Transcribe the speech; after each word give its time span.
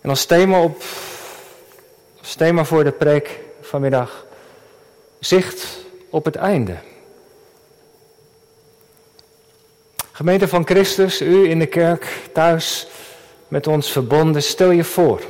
En 0.00 0.10
als 0.10 0.24
thema, 0.24 0.62
op, 0.62 0.82
thema 2.36 2.64
voor 2.64 2.84
de 2.84 2.92
preek 2.92 3.40
vanmiddag, 3.60 4.26
zicht 5.18 5.66
op 6.10 6.24
het 6.24 6.36
einde. 6.36 6.76
Gemeente 10.12 10.48
van 10.48 10.66
Christus, 10.66 11.20
u 11.20 11.50
in 11.50 11.58
de 11.58 11.66
kerk, 11.66 12.06
thuis 12.32 12.86
met 13.48 13.66
ons 13.66 13.92
verbonden, 13.92 14.42
stel 14.42 14.70
je 14.70 14.84
voor. 14.84 15.20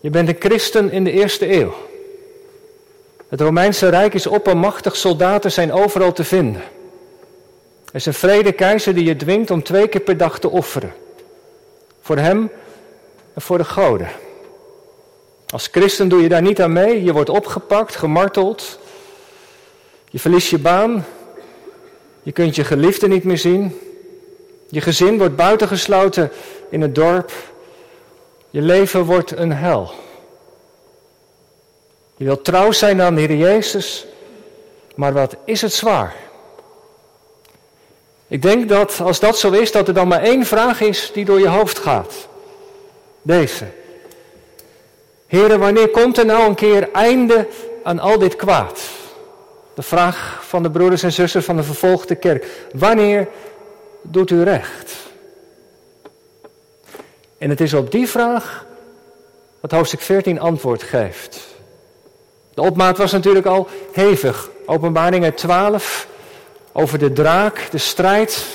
Je 0.00 0.10
bent 0.10 0.28
een 0.28 0.36
christen 0.38 0.90
in 0.90 1.04
de 1.04 1.10
eerste 1.10 1.52
eeuw. 1.52 1.74
Het 3.28 3.40
Romeinse 3.40 3.88
Rijk 3.88 4.14
is 4.14 4.26
oppermachtig, 4.26 4.96
soldaten 4.96 5.52
zijn 5.52 5.72
overal 5.72 6.12
te 6.12 6.24
vinden. 6.24 6.62
Er 7.84 7.94
is 7.94 8.06
een 8.06 8.14
vrede 8.14 8.52
keizer 8.52 8.94
die 8.94 9.04
je 9.04 9.16
dwingt 9.16 9.50
om 9.50 9.62
twee 9.62 9.88
keer 9.88 10.00
per 10.00 10.16
dag 10.16 10.38
te 10.38 10.50
offeren. 10.50 10.92
Voor 12.00 12.16
hem 12.16 12.50
en 13.34 13.42
voor 13.42 13.58
de 13.58 13.64
goden. 13.64 14.08
Als 15.46 15.68
christen 15.70 16.08
doe 16.08 16.22
je 16.22 16.28
daar 16.28 16.42
niet 16.42 16.60
aan 16.60 16.72
mee. 16.72 17.04
Je 17.04 17.12
wordt 17.12 17.30
opgepakt, 17.30 17.96
gemarteld. 17.96 18.78
Je 20.10 20.18
verliest 20.18 20.50
je 20.50 20.58
baan. 20.58 21.04
Je 22.22 22.32
kunt 22.32 22.54
je 22.54 22.64
geliefde 22.64 23.08
niet 23.08 23.24
meer 23.24 23.38
zien. 23.38 23.78
Je 24.68 24.80
gezin 24.80 25.18
wordt 25.18 25.36
buitengesloten 25.36 26.30
in 26.70 26.80
het 26.80 26.94
dorp. 26.94 27.32
Je 28.50 28.62
leven 28.62 29.04
wordt 29.04 29.36
een 29.36 29.52
hel. 29.52 29.92
Je 32.16 32.24
wilt 32.24 32.44
trouw 32.44 32.72
zijn 32.72 33.02
aan 33.02 33.14
de 33.14 33.20
Heer 33.20 33.36
Jezus, 33.36 34.06
maar 34.94 35.12
wat 35.12 35.36
is 35.44 35.60
het 35.60 35.72
zwaar? 35.72 36.14
Ik 38.26 38.42
denk 38.42 38.68
dat 38.68 39.00
als 39.00 39.20
dat 39.20 39.38
zo 39.38 39.50
is, 39.50 39.72
dat 39.72 39.88
er 39.88 39.94
dan 39.94 40.08
maar 40.08 40.22
één 40.22 40.46
vraag 40.46 40.80
is 40.80 41.10
die 41.14 41.24
door 41.24 41.38
je 41.38 41.48
hoofd 41.48 41.78
gaat. 41.78 42.28
Deze. 43.24 43.64
Heren, 45.26 45.58
wanneer 45.58 45.88
komt 45.88 46.18
er 46.18 46.26
nou 46.26 46.48
een 46.48 46.54
keer 46.54 46.90
einde 46.92 47.48
aan 47.82 47.98
al 47.98 48.18
dit 48.18 48.36
kwaad? 48.36 48.80
De 49.74 49.82
vraag 49.82 50.40
van 50.46 50.62
de 50.62 50.70
broeders 50.70 51.02
en 51.02 51.12
zussen 51.12 51.42
van 51.42 51.56
de 51.56 51.62
vervolgde 51.62 52.14
kerk. 52.14 52.46
Wanneer 52.72 53.28
doet 54.02 54.30
u 54.30 54.42
recht? 54.42 54.92
En 57.38 57.50
het 57.50 57.60
is 57.60 57.74
op 57.74 57.90
die 57.90 58.08
vraag 58.08 58.66
wat 59.60 59.70
hoofdstuk 59.70 60.00
14 60.00 60.40
antwoord 60.40 60.82
geeft. 60.82 61.40
De 62.54 62.62
opmaat 62.62 62.98
was 62.98 63.12
natuurlijk 63.12 63.46
al 63.46 63.68
hevig. 63.92 64.50
Openbaringen 64.66 65.34
12 65.34 66.06
over 66.72 66.98
de 66.98 67.12
draak, 67.12 67.70
de 67.70 67.78
strijd 67.78 68.46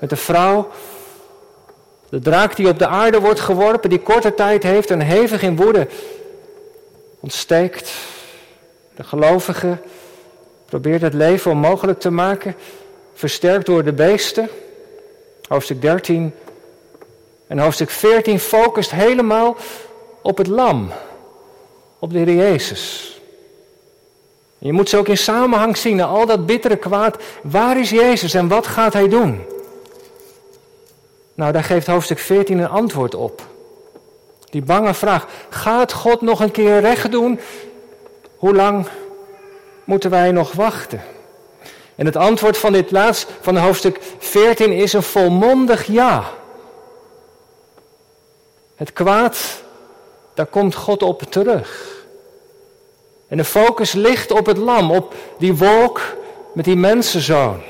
met 0.00 0.10
de 0.10 0.16
vrouw. 0.16 0.70
De 2.12 2.18
draak 2.18 2.56
die 2.56 2.68
op 2.68 2.78
de 2.78 2.86
aarde 2.86 3.20
wordt 3.20 3.40
geworpen, 3.40 3.90
die 3.90 4.00
korte 4.00 4.34
tijd 4.34 4.62
heeft 4.62 4.90
en 4.90 5.00
hevig 5.00 5.42
in 5.42 5.56
woede 5.56 5.86
ontsteekt. 7.20 7.92
De 8.96 9.04
gelovige 9.04 9.76
probeert 10.64 11.02
het 11.02 11.14
leven 11.14 11.50
onmogelijk 11.50 12.00
te 12.00 12.10
maken, 12.10 12.54
versterkt 13.14 13.66
door 13.66 13.84
de 13.84 13.92
beesten. 13.92 14.48
Hoofdstuk 15.48 15.80
13 15.80 16.34
en 17.46 17.58
hoofdstuk 17.58 17.90
14 17.90 18.38
focust 18.38 18.90
helemaal 18.90 19.56
op 20.22 20.38
het 20.38 20.46
lam, 20.46 20.90
op 21.98 22.12
de 22.12 22.18
Heer 22.18 22.34
Jezus. 22.34 23.16
Je 24.58 24.72
moet 24.72 24.88
ze 24.88 24.96
ook 24.96 25.08
in 25.08 25.18
samenhang 25.18 25.76
zien, 25.76 26.00
al 26.00 26.26
dat 26.26 26.46
bittere 26.46 26.76
kwaad. 26.76 27.16
Waar 27.42 27.80
is 27.80 27.90
Jezus 27.90 28.34
en 28.34 28.48
wat 28.48 28.66
gaat 28.66 28.92
hij 28.92 29.08
doen? 29.08 29.51
Nou, 31.34 31.52
daar 31.52 31.64
geeft 31.64 31.86
hoofdstuk 31.86 32.18
14 32.18 32.58
een 32.58 32.68
antwoord 32.68 33.14
op. 33.14 33.42
Die 34.50 34.62
bange 34.62 34.94
vraag: 34.94 35.26
gaat 35.50 35.92
God 35.92 36.20
nog 36.20 36.40
een 36.40 36.50
keer 36.50 36.80
recht 36.80 37.10
doen? 37.10 37.40
Hoe 38.36 38.54
lang 38.54 38.86
moeten 39.84 40.10
wij 40.10 40.32
nog 40.32 40.52
wachten? 40.52 41.02
En 41.94 42.06
het 42.06 42.16
antwoord 42.16 42.58
van 42.58 42.72
dit 42.72 42.90
laatst, 42.90 43.28
van 43.40 43.56
hoofdstuk 43.56 44.00
14, 44.18 44.72
is 44.72 44.92
een 44.92 45.02
volmondig 45.02 45.86
ja. 45.86 46.30
Het 48.74 48.92
kwaad, 48.92 49.62
daar 50.34 50.46
komt 50.46 50.74
God 50.74 51.02
op 51.02 51.22
terug. 51.22 52.00
En 53.28 53.36
de 53.36 53.44
focus 53.44 53.92
ligt 53.92 54.30
op 54.30 54.46
het 54.46 54.56
lam, 54.56 54.90
op 54.90 55.14
die 55.38 55.56
wolk 55.56 56.00
met 56.52 56.64
die 56.64 56.76
mensenzoon. 56.76 57.62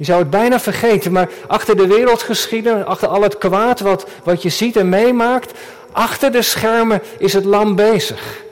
Je 0.00 0.06
zou 0.06 0.18
het 0.18 0.30
bijna 0.30 0.60
vergeten, 0.60 1.12
maar 1.12 1.30
achter 1.46 1.76
de 1.76 1.86
wereldgeschiedenis, 1.86 2.84
achter 2.84 3.08
al 3.08 3.22
het 3.22 3.38
kwaad 3.38 3.80
wat, 3.80 4.06
wat 4.24 4.42
je 4.42 4.48
ziet 4.48 4.76
en 4.76 4.88
meemaakt, 4.88 5.52
achter 5.92 6.32
de 6.32 6.42
schermen 6.42 7.02
is 7.18 7.32
het 7.32 7.44
lam 7.44 7.74
bezig. 7.74 8.42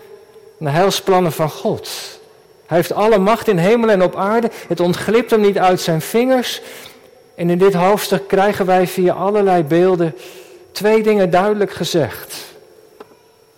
De 0.58 0.69
heilsplannen 0.69 1.32
van 1.32 1.50
God. 1.50 1.91
Hij 2.66 2.76
heeft 2.76 2.92
alle 2.92 3.19
macht 3.19 3.48
in 3.48 3.58
hemel 3.58 3.88
en 3.88 4.03
op 4.03 4.16
aarde. 4.16 4.50
Het 4.69 4.81
ontglipt 4.81 5.31
hem 5.31 5.41
niet 5.41 5.58
uit 5.58 5.81
zijn 5.81 6.00
vingers. 6.00 6.60
En 7.34 7.50
in 7.50 7.58
dit 7.58 7.75
hoofdstuk 7.75 8.28
krijgen 8.28 8.66
wij 8.66 8.87
via 8.87 9.14
allerlei 9.14 9.62
beelden 9.62 10.14
twee 10.72 11.03
dingen 11.03 11.31
duidelijk 11.31 11.72
gezegd. 11.72 12.34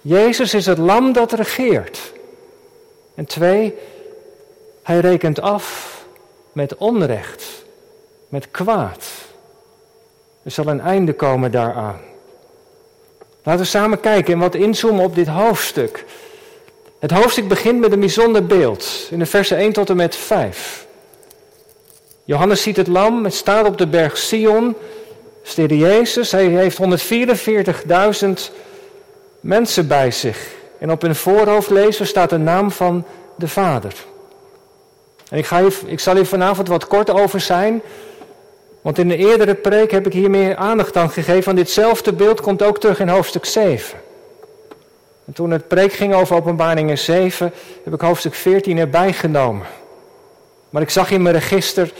Jezus 0.00 0.54
is 0.54 0.66
het 0.66 0.78
lam 0.78 1.12
dat 1.12 1.32
regeert. 1.32 2.12
En 3.14 3.24
twee, 3.24 3.74
hij 4.82 4.98
rekent 4.98 5.40
af 5.40 5.98
met 6.52 6.76
onrecht, 6.76 7.59
met 8.30 8.50
kwaad. 8.50 9.04
Er 10.42 10.50
zal 10.50 10.66
een 10.66 10.80
einde 10.80 11.12
komen 11.12 11.50
daaraan. 11.50 12.00
Laten 13.42 13.62
we 13.62 13.66
samen 13.66 14.00
kijken 14.00 14.32
en 14.32 14.38
wat 14.38 14.54
inzoomen 14.54 15.04
op 15.04 15.14
dit 15.14 15.26
hoofdstuk. 15.26 16.04
Het 16.98 17.10
hoofdstuk 17.10 17.48
begint 17.48 17.80
met 17.80 17.92
een 17.92 18.00
bijzonder 18.00 18.46
beeld 18.46 19.08
in 19.10 19.18
de 19.18 19.26
versen 19.26 19.56
1 19.56 19.72
tot 19.72 19.90
en 19.90 19.96
met 19.96 20.16
5. 20.16 20.86
Johannes 22.24 22.62
ziet 22.62 22.76
het 22.76 22.86
lam, 22.86 23.24
het 23.24 23.34
staat 23.34 23.66
op 23.66 23.78
de 23.78 23.86
berg 23.86 24.18
Sion. 24.18 24.76
Stede 25.42 25.78
Jezus, 25.78 26.32
hij 26.32 26.46
heeft 26.46 26.78
144.000 28.24 28.30
mensen 29.40 29.88
bij 29.88 30.10
zich. 30.10 30.48
En 30.78 30.90
op 30.90 31.02
hun 31.02 31.14
voorhoofd 31.14 31.70
lezen 31.70 32.06
staat 32.06 32.30
de 32.30 32.38
naam 32.38 32.70
van 32.70 33.04
de 33.34 33.48
Vader. 33.48 33.92
En 35.30 35.38
ik, 35.38 35.46
ga 35.46 35.60
hier, 35.60 35.74
ik 35.86 36.00
zal 36.00 36.14
hier 36.14 36.26
vanavond 36.26 36.68
wat 36.68 36.86
kort 36.86 37.10
over 37.10 37.40
zijn. 37.40 37.82
Want 38.80 38.98
in 38.98 39.08
de 39.08 39.16
eerdere 39.16 39.54
preek 39.54 39.90
heb 39.90 40.06
ik 40.06 40.12
hier 40.12 40.30
meer 40.30 40.56
aandacht 40.56 40.96
aan 40.96 41.10
gegeven. 41.10 41.44
Want 41.44 41.56
ditzelfde 41.56 42.12
beeld 42.12 42.40
komt 42.40 42.62
ook 42.62 42.80
terug 42.80 43.00
in 43.00 43.08
hoofdstuk 43.08 43.44
7. 43.44 43.98
En 45.24 45.32
toen 45.32 45.50
het 45.50 45.68
preek 45.68 45.92
ging 45.92 46.14
over 46.14 46.36
openbaringen 46.36 46.98
7, 46.98 47.52
heb 47.84 47.94
ik 47.94 48.00
hoofdstuk 48.00 48.34
14 48.34 48.78
erbij 48.78 49.12
genomen. 49.12 49.66
Maar 50.70 50.82
ik 50.82 50.90
zag 50.90 51.10
in 51.10 51.22
mijn 51.22 51.34
register 51.34 51.92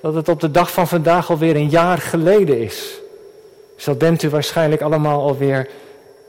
dat 0.00 0.14
het 0.14 0.28
op 0.28 0.40
de 0.40 0.50
dag 0.50 0.72
van 0.72 0.88
vandaag 0.88 1.30
alweer 1.30 1.56
een 1.56 1.68
jaar 1.68 1.98
geleden 1.98 2.60
is. 2.60 3.00
Dus 3.76 3.84
dat 3.84 3.98
bent 3.98 4.22
u 4.22 4.28
waarschijnlijk 4.28 4.82
allemaal 4.82 5.20
alweer 5.20 5.68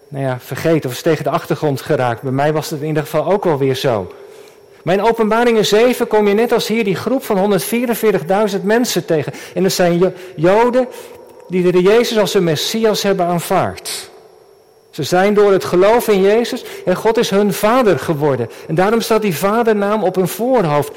nou 0.07 0.25
ja, 0.25 0.39
vergeten 0.39 0.89
of 0.89 0.95
is 0.95 1.01
tegen 1.01 1.23
de 1.23 1.29
achtergrond 1.29 1.81
geraakt. 1.81 2.21
Bij 2.21 2.31
mij 2.31 2.53
was 2.53 2.69
het 2.69 2.81
in 2.81 2.87
ieder 2.87 3.03
geval 3.03 3.31
ook 3.31 3.45
alweer 3.45 3.75
zo. 3.75 4.11
Maar 4.83 4.93
in 4.93 5.03
openbaringen 5.03 5.65
7 5.65 6.07
kom 6.07 6.27
je 6.27 6.33
net 6.33 6.51
als 6.51 6.67
hier 6.67 6.83
die 6.83 6.95
groep 6.95 7.23
van 7.23 7.59
144.000 8.51 8.61
mensen 8.63 9.05
tegen. 9.05 9.33
En 9.53 9.63
dat 9.63 9.71
zijn 9.71 10.13
Joden 10.35 10.87
die 11.47 11.71
de 11.71 11.81
Jezus 11.81 12.17
als 12.17 12.33
een 12.33 12.43
Messias 12.43 13.03
hebben 13.03 13.25
aanvaard. 13.25 14.09
Ze 14.89 15.03
zijn 15.03 15.33
door 15.33 15.51
het 15.51 15.63
geloof 15.63 16.07
in 16.07 16.21
Jezus 16.21 16.63
en 16.85 16.95
God 16.95 17.17
is 17.17 17.29
hun 17.29 17.53
vader 17.53 17.99
geworden. 17.99 18.49
En 18.67 18.75
daarom 18.75 19.01
staat 19.01 19.21
die 19.21 19.35
vadernaam 19.35 20.03
op 20.03 20.15
hun 20.15 20.27
voorhoofd. 20.27 20.91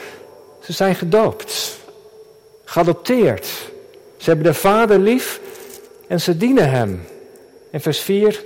Ze 0.60 0.72
zijn 0.72 0.94
gedoopt, 0.94 1.76
geadopteerd. 2.64 3.46
Ze 4.16 4.30
hebben 4.30 4.46
de 4.46 4.54
vader 4.54 4.98
lief 4.98 5.40
en 6.06 6.20
ze 6.20 6.36
dienen 6.36 6.70
hem. 6.70 7.06
En 7.70 7.80
vers 7.80 7.98
4 7.98 8.44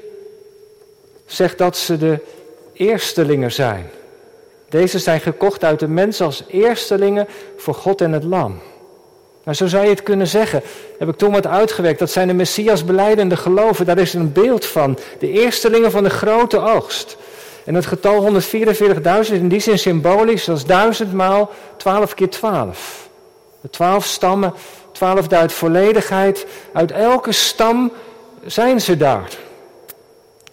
zegt 1.26 1.58
dat 1.58 1.76
ze 1.76 1.99
de 1.99 2.19
eerstelingen 2.73 3.52
zijn. 3.52 3.91
Deze 4.69 4.99
zijn 4.99 5.20
gekocht 5.20 5.65
uit 5.65 5.81
de 5.81 5.88
mens 5.88 6.20
als 6.20 6.44
eerstelingen 6.49 7.29
voor 7.56 7.75
God 7.75 8.00
en 8.00 8.12
het 8.12 8.25
lam. 8.25 8.61
Nou, 9.44 9.56
zo 9.56 9.67
zou 9.67 9.85
je 9.85 9.91
het 9.91 10.03
kunnen 10.03 10.26
zeggen. 10.26 10.62
Heb 10.99 11.09
ik 11.09 11.17
toen 11.17 11.32
wat 11.32 11.47
uitgewerkt. 11.47 11.99
Dat 11.99 12.11
zijn 12.11 12.29
de 12.29 12.35
Messias 12.35 12.85
beleidende 12.85 13.37
geloven. 13.37 13.87
Daar 13.87 13.99
is 13.99 14.15
een 14.15 14.32
beeld 14.32 14.67
van. 14.67 14.99
De 15.19 15.31
eerstelingen 15.31 15.91
van 15.91 16.03
de 16.03 16.11
grote 16.11 16.59
oogst. 16.59 17.17
En 17.65 17.75
het 17.75 17.87
getal 17.87 18.41
144.000 19.26 19.32
in 19.32 19.49
die 19.49 19.61
zin 19.61 19.79
symbolisch. 19.79 20.44
Dat 20.44 20.56
is 20.56 20.65
duizend 20.65 21.12
maal 21.12 21.50
12 21.76 22.15
keer 22.15 22.31
12. 22.31 23.09
De 23.61 23.70
twaalf 23.70 24.05
stammen, 24.05 24.55
12 24.93 25.29
duidt 25.29 25.53
volledigheid. 25.53 26.47
Uit 26.73 26.91
elke 26.91 27.32
stam 27.32 27.93
zijn 28.44 28.81
ze 28.81 28.97
daar. 28.97 29.29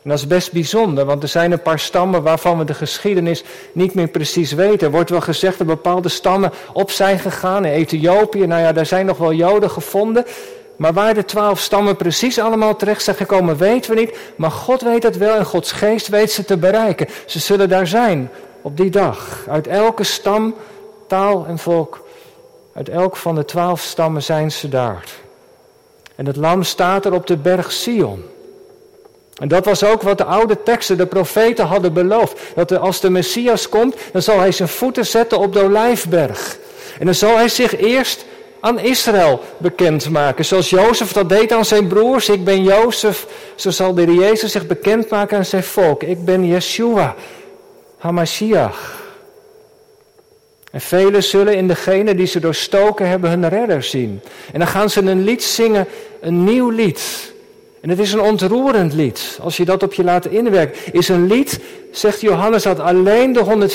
En 0.05 0.11
dat 0.11 0.19
is 0.19 0.27
best 0.27 0.51
bijzonder, 0.51 1.05
want 1.05 1.23
er 1.23 1.29
zijn 1.29 1.51
een 1.51 1.61
paar 1.61 1.79
stammen 1.79 2.23
waarvan 2.23 2.57
we 2.57 2.63
de 2.63 2.73
geschiedenis 2.73 3.43
niet 3.71 3.93
meer 3.93 4.07
precies 4.07 4.51
weten. 4.51 4.87
Er 4.87 4.93
wordt 4.93 5.09
wel 5.09 5.21
gezegd 5.21 5.57
dat 5.57 5.67
bepaalde 5.67 6.09
stammen 6.09 6.51
op 6.73 6.91
zijn 6.91 7.19
gegaan 7.19 7.65
in 7.65 7.71
Ethiopië. 7.71 8.45
Nou 8.45 8.61
ja, 8.61 8.71
daar 8.71 8.85
zijn 8.85 9.05
nog 9.05 9.17
wel 9.17 9.33
Joden 9.33 9.69
gevonden. 9.69 10.25
Maar 10.75 10.93
waar 10.93 11.13
de 11.13 11.25
twaalf 11.25 11.59
stammen 11.59 11.95
precies 11.95 12.39
allemaal 12.39 12.75
terecht 12.75 13.03
zijn 13.03 13.15
gekomen, 13.15 13.57
weten 13.57 13.93
we 13.93 13.99
niet. 13.99 14.17
Maar 14.35 14.51
God 14.51 14.81
weet 14.81 15.03
het 15.03 15.17
wel 15.17 15.35
en 15.35 15.45
Gods 15.45 15.71
geest 15.71 16.07
weet 16.07 16.31
ze 16.31 16.45
te 16.45 16.57
bereiken. 16.57 17.07
Ze 17.25 17.39
zullen 17.39 17.69
daar 17.69 17.87
zijn 17.87 18.29
op 18.61 18.77
die 18.77 18.89
dag. 18.89 19.45
Uit 19.49 19.67
elke 19.67 20.03
stam, 20.03 20.55
taal 21.07 21.45
en 21.45 21.57
volk, 21.57 22.07
uit 22.73 22.89
elk 22.89 23.15
van 23.15 23.35
de 23.35 23.45
twaalf 23.45 23.81
stammen 23.81 24.23
zijn 24.23 24.51
ze 24.51 24.69
daar. 24.69 25.03
En 26.15 26.25
het 26.25 26.35
lam 26.35 26.63
staat 26.63 27.05
er 27.05 27.13
op 27.13 27.27
de 27.27 27.37
berg 27.37 27.71
Sion. 27.71 28.33
En 29.35 29.47
dat 29.47 29.65
was 29.65 29.83
ook 29.83 30.01
wat 30.01 30.17
de 30.17 30.23
oude 30.23 30.63
teksten, 30.63 30.97
de 30.97 31.05
profeten 31.05 31.65
hadden 31.65 31.93
beloofd. 31.93 32.39
Dat 32.55 32.77
als 32.77 32.99
de 32.99 33.09
Messias 33.09 33.69
komt, 33.69 33.95
dan 34.11 34.21
zal 34.21 34.39
hij 34.39 34.51
zijn 34.51 34.69
voeten 34.69 35.05
zetten 35.05 35.39
op 35.39 35.53
de 35.53 35.63
Olijfberg. 35.63 36.57
En 36.99 37.05
dan 37.05 37.15
zal 37.15 37.35
hij 37.35 37.49
zich 37.49 37.77
eerst 37.77 38.25
aan 38.59 38.79
Israël 38.79 39.41
bekendmaken. 39.57 40.45
Zoals 40.45 40.69
Jozef 40.69 41.11
dat 41.11 41.29
deed 41.29 41.51
aan 41.51 41.65
zijn 41.65 41.87
broers. 41.87 42.29
Ik 42.29 42.43
ben 42.43 42.63
Jozef. 42.63 43.27
Zo 43.55 43.69
zal 43.69 43.93
de 43.93 44.13
Jezus 44.13 44.51
zich 44.51 44.67
bekendmaken 44.67 45.37
aan 45.37 45.45
zijn 45.45 45.63
volk. 45.63 46.03
Ik 46.03 46.25
ben 46.25 46.45
Yeshua, 46.45 47.15
Hamashiach. 47.97 49.03
En 50.71 50.81
velen 50.81 51.23
zullen 51.23 51.55
in 51.55 51.67
degene 51.67 52.15
die 52.15 52.27
ze 52.27 52.39
doorstoken 52.39 53.07
hebben 53.07 53.29
hun 53.29 53.49
redder 53.49 53.83
zien. 53.83 54.21
En 54.53 54.59
dan 54.59 54.67
gaan 54.67 54.89
ze 54.89 55.01
een 55.01 55.23
lied 55.23 55.43
zingen, 55.43 55.87
een 56.21 56.43
nieuw 56.43 56.69
lied. 56.69 57.33
En 57.85 57.91
het 57.91 57.99
is 57.99 58.13
een 58.13 58.21
ontroerend 58.21 58.93
lied. 58.93 59.39
Als 59.41 59.57
je 59.57 59.65
dat 59.65 59.83
op 59.83 59.93
je 59.93 60.03
laat 60.03 60.25
inwerken. 60.25 60.93
Is 60.93 61.09
een 61.09 61.27
lied, 61.27 61.59
zegt 61.91 62.21
Johannes, 62.21 62.63
dat 62.63 62.79
alleen 62.79 63.33
de 63.33 63.69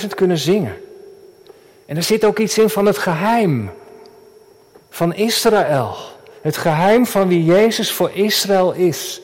144.000 0.00 0.06
kunnen 0.14 0.38
zingen. 0.38 0.76
En 1.86 1.96
er 1.96 2.02
zit 2.02 2.24
ook 2.24 2.38
iets 2.38 2.58
in 2.58 2.70
van 2.70 2.86
het 2.86 2.98
geheim 2.98 3.70
van 4.90 5.14
Israël. 5.14 5.96
Het 6.40 6.56
geheim 6.56 7.06
van 7.06 7.28
wie 7.28 7.44
Jezus 7.44 7.92
voor 7.92 8.10
Israël 8.12 8.72
is. 8.72 9.20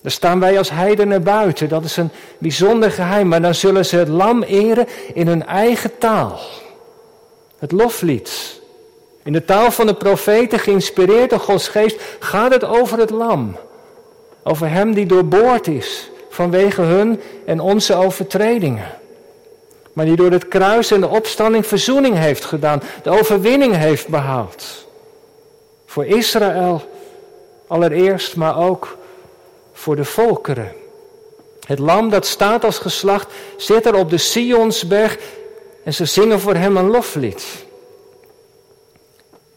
Daar 0.00 0.12
staan 0.12 0.40
wij 0.40 0.58
als 0.58 0.70
heidenen 0.70 1.22
buiten. 1.22 1.68
Dat 1.68 1.84
is 1.84 1.96
een 1.96 2.10
bijzonder 2.38 2.90
geheim. 2.90 3.28
Maar 3.28 3.42
dan 3.42 3.54
zullen 3.54 3.86
ze 3.86 3.96
het 3.96 4.08
lam 4.08 4.42
eren 4.42 4.86
in 5.14 5.26
hun 5.26 5.46
eigen 5.46 5.98
taal. 5.98 6.40
Het 7.58 7.72
loflied. 7.72 8.60
In 9.24 9.32
de 9.32 9.44
taal 9.44 9.70
van 9.70 9.86
de 9.86 9.94
profeten, 9.94 10.58
geïnspireerd 10.58 11.30
door 11.30 11.38
Gods 11.38 11.68
geest, 11.68 12.00
gaat 12.18 12.52
het 12.52 12.64
over 12.64 12.98
het 12.98 13.10
lam. 13.10 13.56
Over 14.42 14.70
hem 14.70 14.94
die 14.94 15.06
doorboord 15.06 15.66
is 15.66 16.10
vanwege 16.28 16.82
hun 16.82 17.20
en 17.46 17.60
onze 17.60 17.94
overtredingen. 17.94 18.90
Maar 19.92 20.04
die 20.04 20.16
door 20.16 20.30
het 20.30 20.48
kruis 20.48 20.90
en 20.90 21.00
de 21.00 21.08
opstanding 21.08 21.66
verzoening 21.66 22.16
heeft 22.16 22.44
gedaan, 22.44 22.82
de 23.02 23.10
overwinning 23.10 23.76
heeft 23.76 24.08
behaald. 24.08 24.86
Voor 25.86 26.06
Israël 26.06 26.82
allereerst, 27.66 28.36
maar 28.36 28.58
ook 28.58 28.96
voor 29.72 29.96
de 29.96 30.04
volkeren. 30.04 30.72
Het 31.66 31.78
lam 31.78 32.10
dat 32.10 32.26
staat 32.26 32.64
als 32.64 32.78
geslacht 32.78 33.32
zit 33.56 33.86
er 33.86 33.94
op 33.94 34.10
de 34.10 34.18
Sionsberg 34.18 35.18
en 35.84 35.94
ze 35.94 36.04
zingen 36.04 36.40
voor 36.40 36.54
hem 36.54 36.76
een 36.76 36.90
loflied. 36.90 37.44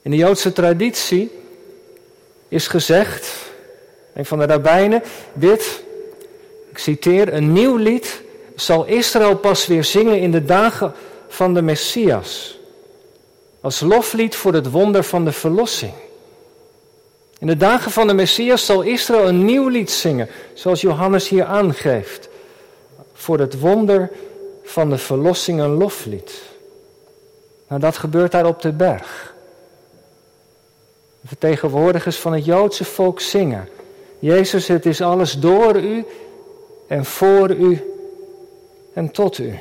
In 0.05 0.11
de 0.11 0.17
Joodse 0.17 0.53
traditie 0.53 1.31
is 2.47 2.67
gezegd, 2.67 3.35
een 4.13 4.25
van 4.25 4.39
de 4.39 4.45
rabbijnen, 4.45 5.03
dit, 5.33 5.83
ik 6.69 6.77
citeer, 6.77 7.33
een 7.33 7.53
nieuw 7.53 7.75
lied 7.75 8.21
zal 8.55 8.85
Israël 8.85 9.37
pas 9.37 9.67
weer 9.67 9.83
zingen 9.83 10.19
in 10.19 10.31
de 10.31 10.45
dagen 10.45 10.93
van 11.27 11.53
de 11.53 11.61
Messias. 11.61 12.59
Als 13.61 13.79
loflied 13.79 14.35
voor 14.35 14.53
het 14.53 14.71
wonder 14.71 15.03
van 15.03 15.25
de 15.25 15.31
verlossing. 15.31 15.93
In 17.39 17.47
de 17.47 17.57
dagen 17.57 17.91
van 17.91 18.07
de 18.07 18.13
Messias 18.13 18.65
zal 18.65 18.81
Israël 18.81 19.27
een 19.27 19.45
nieuw 19.45 19.67
lied 19.67 19.91
zingen, 19.91 20.29
zoals 20.53 20.81
Johannes 20.81 21.29
hier 21.29 21.45
aangeeft. 21.45 22.29
Voor 23.13 23.39
het 23.39 23.59
wonder 23.59 24.11
van 24.63 24.89
de 24.89 24.97
verlossing 24.97 25.59
een 25.59 25.73
loflied. 25.73 26.41
Nou, 27.67 27.81
dat 27.81 27.97
gebeurt 27.97 28.31
daar 28.31 28.45
op 28.45 28.61
de 28.61 28.71
berg. 28.71 29.33
De 31.25 31.31
vertegenwoordigers 31.31 32.17
van 32.17 32.33
het 32.33 32.45
Joodse 32.45 32.83
volk 32.83 33.19
zingen. 33.19 33.69
Jezus, 34.19 34.67
het 34.67 34.85
is 34.85 35.01
alles 35.01 35.33
door 35.33 35.79
u 35.79 36.05
en 36.87 37.05
voor 37.05 37.51
u 37.51 37.95
en 38.93 39.11
tot 39.11 39.37
u. 39.37 39.55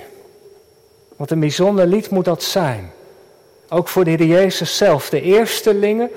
Wat 1.17 1.31
een 1.31 1.41
bijzonder 1.41 1.87
lied 1.87 2.11
moet 2.11 2.25
dat 2.25 2.43
zijn. 2.43 2.93
Ook 3.69 3.89
voor 3.89 4.05
de 4.05 4.11
Heer 4.11 4.25
Jezus 4.25 4.77
zelf. 4.77 5.09
De 5.09 5.21
eerstelingen, 5.21 6.11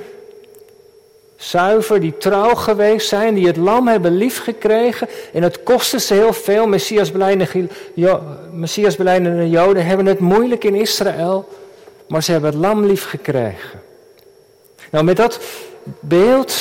zuiver, 1.36 2.00
die 2.00 2.18
trouw 2.18 2.56
geweest 2.56 3.08
zijn, 3.08 3.34
die 3.34 3.48
het 3.48 3.58
lam 3.58 3.88
hebben 3.88 4.18
liefgekregen. 4.18 5.08
En 5.34 5.44
het 5.44 5.64
kostte 5.64 6.00
ze 6.00 6.14
heel 6.14 6.34
veel. 6.34 6.68
Messias 6.68 7.12
beleidende 8.96 9.50
Joden 9.50 9.86
hebben 9.86 10.06
het 10.06 10.20
moeilijk 10.20 10.64
in 10.64 10.76
Israël. 10.76 11.48
Maar 12.08 12.24
ze 12.24 12.32
hebben 12.32 12.50
het 12.50 12.60
lam 12.60 12.86
liefgekregen. 12.86 13.86
Nou, 14.92 15.04
met 15.04 15.18
dat 15.18 15.39
beeld, 16.00 16.56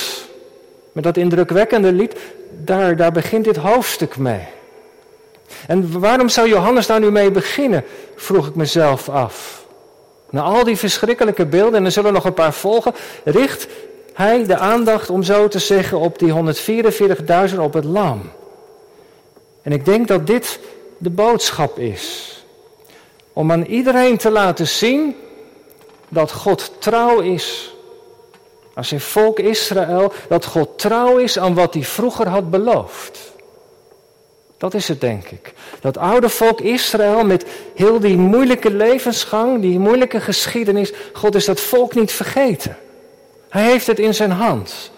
met 0.92 1.04
dat 1.04 1.16
indrukwekkende 1.16 1.92
lied, 1.92 2.16
daar, 2.50 2.96
daar 2.96 3.12
begint 3.12 3.44
dit 3.44 3.56
hoofdstuk 3.56 4.16
mee. 4.16 4.48
En 5.66 6.00
waarom 6.00 6.28
zou 6.28 6.48
Johannes 6.48 6.86
daar 6.86 7.00
nu 7.00 7.10
mee 7.10 7.30
beginnen, 7.30 7.84
vroeg 8.16 8.46
ik 8.46 8.54
mezelf 8.54 9.08
af. 9.08 9.64
Na 10.30 10.42
al 10.42 10.64
die 10.64 10.76
verschrikkelijke 10.76 11.46
beelden, 11.46 11.74
en 11.74 11.84
er 11.84 11.90
zullen 11.90 12.12
nog 12.12 12.24
een 12.24 12.34
paar 12.34 12.54
volgen, 12.54 12.94
richt 13.24 13.66
hij 14.12 14.44
de 14.46 14.56
aandacht, 14.56 15.10
om 15.10 15.22
zo 15.22 15.48
te 15.48 15.58
zeggen, 15.58 15.98
op 15.98 16.18
die 16.18 16.32
144.000 17.50 17.58
op 17.58 17.72
het 17.72 17.84
lam. 17.84 18.30
En 19.62 19.72
ik 19.72 19.84
denk 19.84 20.08
dat 20.08 20.26
dit 20.26 20.58
de 20.98 21.10
boodschap 21.10 21.78
is. 21.78 22.32
Om 23.32 23.52
aan 23.52 23.64
iedereen 23.64 24.16
te 24.16 24.30
laten 24.30 24.66
zien 24.66 25.16
dat 26.08 26.32
God 26.32 26.72
trouw 26.78 27.20
is 27.20 27.75
aan 28.76 28.84
zijn 28.84 29.00
volk 29.00 29.38
Israël, 29.38 30.12
dat 30.28 30.44
God 30.44 30.78
trouw 30.78 31.16
is 31.16 31.38
aan 31.38 31.54
wat 31.54 31.74
hij 31.74 31.82
vroeger 31.82 32.28
had 32.28 32.50
beloofd. 32.50 33.18
Dat 34.58 34.74
is 34.74 34.88
het, 34.88 35.00
denk 35.00 35.28
ik. 35.28 35.52
Dat 35.80 35.98
oude 35.98 36.28
volk 36.28 36.60
Israël 36.60 37.24
met 37.24 37.46
heel 37.74 38.00
die 38.00 38.16
moeilijke 38.16 38.70
levensgang, 38.70 39.60
die 39.60 39.78
moeilijke 39.78 40.20
geschiedenis, 40.20 40.92
God 41.12 41.34
is 41.34 41.44
dat 41.44 41.60
volk 41.60 41.94
niet 41.94 42.12
vergeten. 42.12 42.76
Hij 43.48 43.64
heeft 43.64 43.86
het 43.86 43.98
in 43.98 44.14
zijn 44.14 44.30
hand. 44.30 44.90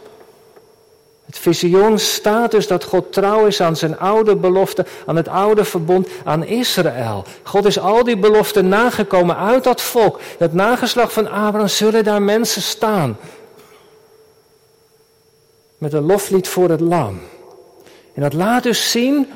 Het 1.27 1.39
visioen 1.39 1.99
staat 1.99 2.51
dus 2.51 2.67
dat 2.67 2.85
God 2.85 3.13
trouw 3.13 3.47
is 3.47 3.61
aan 3.61 3.77
zijn 3.77 3.99
oude 3.99 4.37
belofte, 4.37 4.87
aan 5.07 5.17
het 5.17 5.29
oude 5.29 5.65
verbond, 5.65 6.09
aan 6.25 6.45
Israël. 6.45 7.25
God 7.43 7.65
is 7.65 7.79
al 7.79 8.05
die 8.05 8.17
beloften 8.17 8.69
nagekomen 8.69 9.37
uit 9.37 9.65
dat 9.65 9.83
volk. 9.83 10.21
Dat 10.39 10.53
nageslag 10.53 11.13
van 11.13 11.31
Abraham 11.31 11.69
zullen 11.69 12.05
daar 12.05 12.23
mensen 12.23 12.63
staan. 12.63 13.17
Met 15.79 15.93
een 15.93 16.07
loflied 16.07 16.49
voor 16.49 16.71
het 16.71 16.81
lam. 16.81 17.21
En 18.15 18.23
dat 18.23 18.33
laat 18.33 18.63
dus 18.63 18.91
zien 18.91 19.27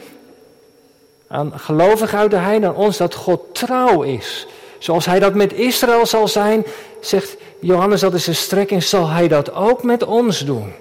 aan 1.27 1.59
gelovigen 1.59 2.19
uit 2.19 2.31
de 2.31 2.37
heiden, 2.37 2.69
aan 2.69 2.77
ons, 2.77 2.97
dat 2.97 3.15
God 3.15 3.41
trouw 3.53 4.03
is. 4.03 4.47
Zoals 4.79 5.07
hij 5.07 5.19
dat 5.19 5.35
met 5.35 5.53
Israël 5.53 6.07
zal 6.07 6.29
zijn, 6.29 6.65
zegt 7.01 7.37
Johannes, 7.61 8.01
dat 8.01 8.15
is 8.15 8.27
een 8.27 8.35
strekking, 8.35 8.83
zal 8.83 9.09
hij 9.09 9.29
dat 9.29 9.55
ook 9.55 9.83
met 9.83 10.05
ons 10.05 10.45
doen. 10.45 10.73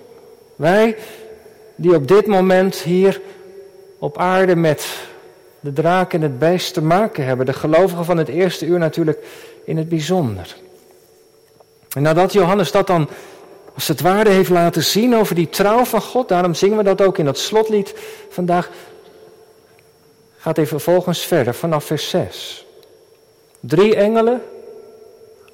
Wij, 0.55 0.97
die 1.75 1.95
op 1.95 2.07
dit 2.07 2.25
moment 2.25 2.75
hier 2.75 3.21
op 3.99 4.17
aarde 4.17 4.55
met 4.55 4.87
de 5.59 5.73
draak 5.73 6.13
en 6.13 6.21
het 6.21 6.39
beest 6.39 6.73
te 6.73 6.81
maken 6.81 7.25
hebben. 7.25 7.45
De 7.45 7.53
gelovigen 7.53 8.05
van 8.05 8.17
het 8.17 8.27
eerste 8.27 8.65
uur 8.65 8.79
natuurlijk 8.79 9.25
in 9.65 9.77
het 9.77 9.89
bijzonder. 9.89 10.55
En 11.95 12.01
nadat 12.01 12.33
Johannes 12.33 12.71
dat 12.71 12.87
dan 12.87 13.09
als 13.73 13.87
het 13.87 14.01
ware 14.01 14.29
heeft 14.29 14.49
laten 14.49 14.83
zien 14.83 15.15
over 15.15 15.35
die 15.35 15.49
trouw 15.49 15.85
van 15.85 16.01
God, 16.01 16.27
daarom 16.27 16.53
zingen 16.53 16.77
we 16.77 16.83
dat 16.83 17.01
ook 17.01 17.17
in 17.17 17.25
dat 17.25 17.37
slotlied 17.37 17.93
vandaag, 18.29 18.69
gaat 20.37 20.55
hij 20.55 20.67
vervolgens 20.67 21.25
verder 21.25 21.53
vanaf 21.53 21.83
vers 21.83 22.09
6. 22.09 22.65
Drie 23.59 23.95
engelen, 23.95 24.41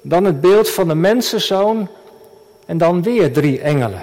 dan 0.00 0.24
het 0.24 0.40
beeld 0.40 0.68
van 0.68 0.88
de 0.88 0.94
mensenzoon 0.94 1.88
en 2.66 2.78
dan 2.78 3.02
weer 3.02 3.32
drie 3.32 3.60
engelen. 3.60 4.02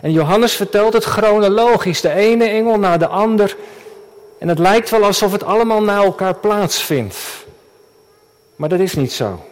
En 0.00 0.12
Johannes 0.12 0.54
vertelt 0.54 0.92
het 0.92 1.04
chronologisch, 1.04 2.00
de 2.00 2.12
ene 2.12 2.44
engel 2.44 2.78
na 2.78 2.96
de 2.96 3.06
ander. 3.06 3.56
En 4.38 4.48
het 4.48 4.58
lijkt 4.58 4.90
wel 4.90 5.04
alsof 5.04 5.32
het 5.32 5.44
allemaal 5.44 5.82
na 5.82 6.02
elkaar 6.02 6.34
plaatsvindt. 6.34 7.16
Maar 8.56 8.68
dat 8.68 8.80
is 8.80 8.94
niet 8.94 9.12
zo. 9.12 9.44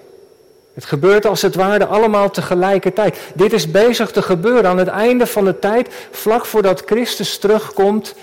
Het 0.74 0.84
gebeurt 0.84 1.26
als 1.26 1.42
het 1.42 1.54
ware 1.54 1.86
allemaal 1.86 2.30
tegelijkertijd. 2.30 3.18
Dit 3.34 3.52
is 3.52 3.70
bezig 3.70 4.10
te 4.10 4.22
gebeuren 4.22 4.66
aan 4.66 4.78
het 4.78 4.88
einde 4.88 5.26
van 5.26 5.44
de 5.44 5.58
tijd, 5.58 5.88
vlak 6.10 6.46
voordat 6.46 6.82
Christus 6.86 7.38
terugkomt 7.38 8.14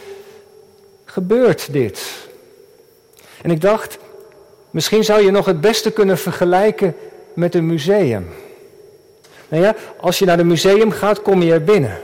gebeurt 1.06 1.74
dit. 1.74 2.06
En 3.42 3.52
ik 3.52 3.62
dacht, 3.62 3.98
misschien 4.70 5.04
zou 5.04 5.24
je 5.24 5.32
nog 5.32 5.46
het 5.46 5.62
beste 5.62 5.92
kunnen 5.92 6.18
vergelijken 6.18 6.96
met 7.34 7.56
een 7.56 7.66
museum. 7.66 8.28
Nou 9.48 9.64
ja, 9.64 9.76
als 10.00 10.20
je 10.20 10.26
naar 10.26 10.40
een 10.40 10.48
museum 10.48 10.92
gaat, 10.92 11.22
kom 11.22 11.42
je 11.42 11.54
er 11.54 11.64
binnen. 11.64 12.00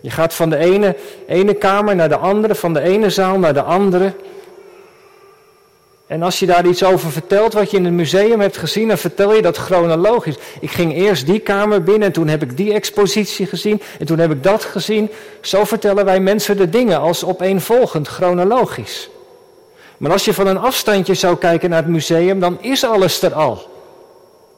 Je 0.00 0.10
gaat 0.10 0.34
van 0.34 0.50
de 0.50 0.56
ene, 0.56 0.96
ene 1.26 1.54
kamer 1.54 1.96
naar 1.96 2.08
de 2.08 2.16
andere, 2.16 2.54
van 2.54 2.72
de 2.72 2.80
ene 2.80 3.10
zaal 3.10 3.38
naar 3.38 3.54
de 3.54 3.62
andere. 3.62 4.12
En 6.06 6.22
als 6.22 6.38
je 6.38 6.46
daar 6.46 6.66
iets 6.66 6.84
over 6.84 7.10
vertelt 7.10 7.52
wat 7.52 7.70
je 7.70 7.76
in 7.76 7.84
het 7.84 7.94
museum 7.94 8.40
hebt 8.40 8.56
gezien, 8.56 8.88
dan 8.88 8.98
vertel 8.98 9.34
je 9.34 9.42
dat 9.42 9.56
chronologisch. 9.56 10.36
Ik 10.60 10.70
ging 10.70 10.94
eerst 10.94 11.26
die 11.26 11.40
kamer 11.40 11.82
binnen 11.82 12.06
en 12.06 12.12
toen 12.12 12.28
heb 12.28 12.42
ik 12.42 12.56
die 12.56 12.72
expositie 12.72 13.46
gezien 13.46 13.82
en 13.98 14.06
toen 14.06 14.18
heb 14.18 14.30
ik 14.30 14.42
dat 14.42 14.64
gezien. 14.64 15.10
Zo 15.40 15.64
vertellen 15.64 16.04
wij 16.04 16.20
mensen 16.20 16.56
de 16.56 16.68
dingen 16.68 17.00
als 17.00 17.24
opeenvolgend, 17.24 18.08
chronologisch. 18.08 19.10
Maar 19.96 20.12
als 20.12 20.24
je 20.24 20.34
van 20.34 20.46
een 20.46 20.58
afstandje 20.58 21.14
zou 21.14 21.36
kijken 21.36 21.70
naar 21.70 21.82
het 21.82 21.92
museum, 21.92 22.40
dan 22.40 22.62
is 22.62 22.84
alles 22.84 23.22
er 23.22 23.34
al. 23.34 23.70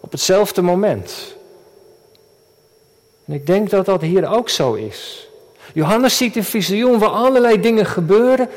Op 0.01 0.13
hetzelfde 0.13 0.63
moment. 0.63 1.37
En 3.27 3.35
ik 3.35 3.47
denk 3.47 3.71
dat 3.71 3.87
dat 3.87 4.01
hier 4.01 4.31
ook 4.31 4.49
zo 4.49 4.75
is. 4.75 5.29
Johannes 5.73 6.17
ziet 6.17 6.37
een 6.37 6.45
visioen 6.45 6.99
waar 6.99 7.09
allerlei 7.09 7.61
dingen 7.61 7.87
gebeuren 7.87 8.49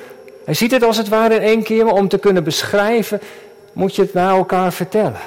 hij 0.49 0.57
ziet 0.57 0.71
het 0.71 0.83
als 0.83 0.97
het 0.97 1.07
ware 1.07 1.35
in 1.35 1.41
één 1.41 1.63
keer, 1.63 1.85
maar 1.85 1.93
om 1.93 2.07
te 2.07 2.17
kunnen 2.17 2.43
beschrijven 2.43 3.21
moet 3.73 3.95
je 3.95 4.01
het 4.01 4.13
naar 4.13 4.35
elkaar 4.35 4.73
vertellen. 4.73 5.19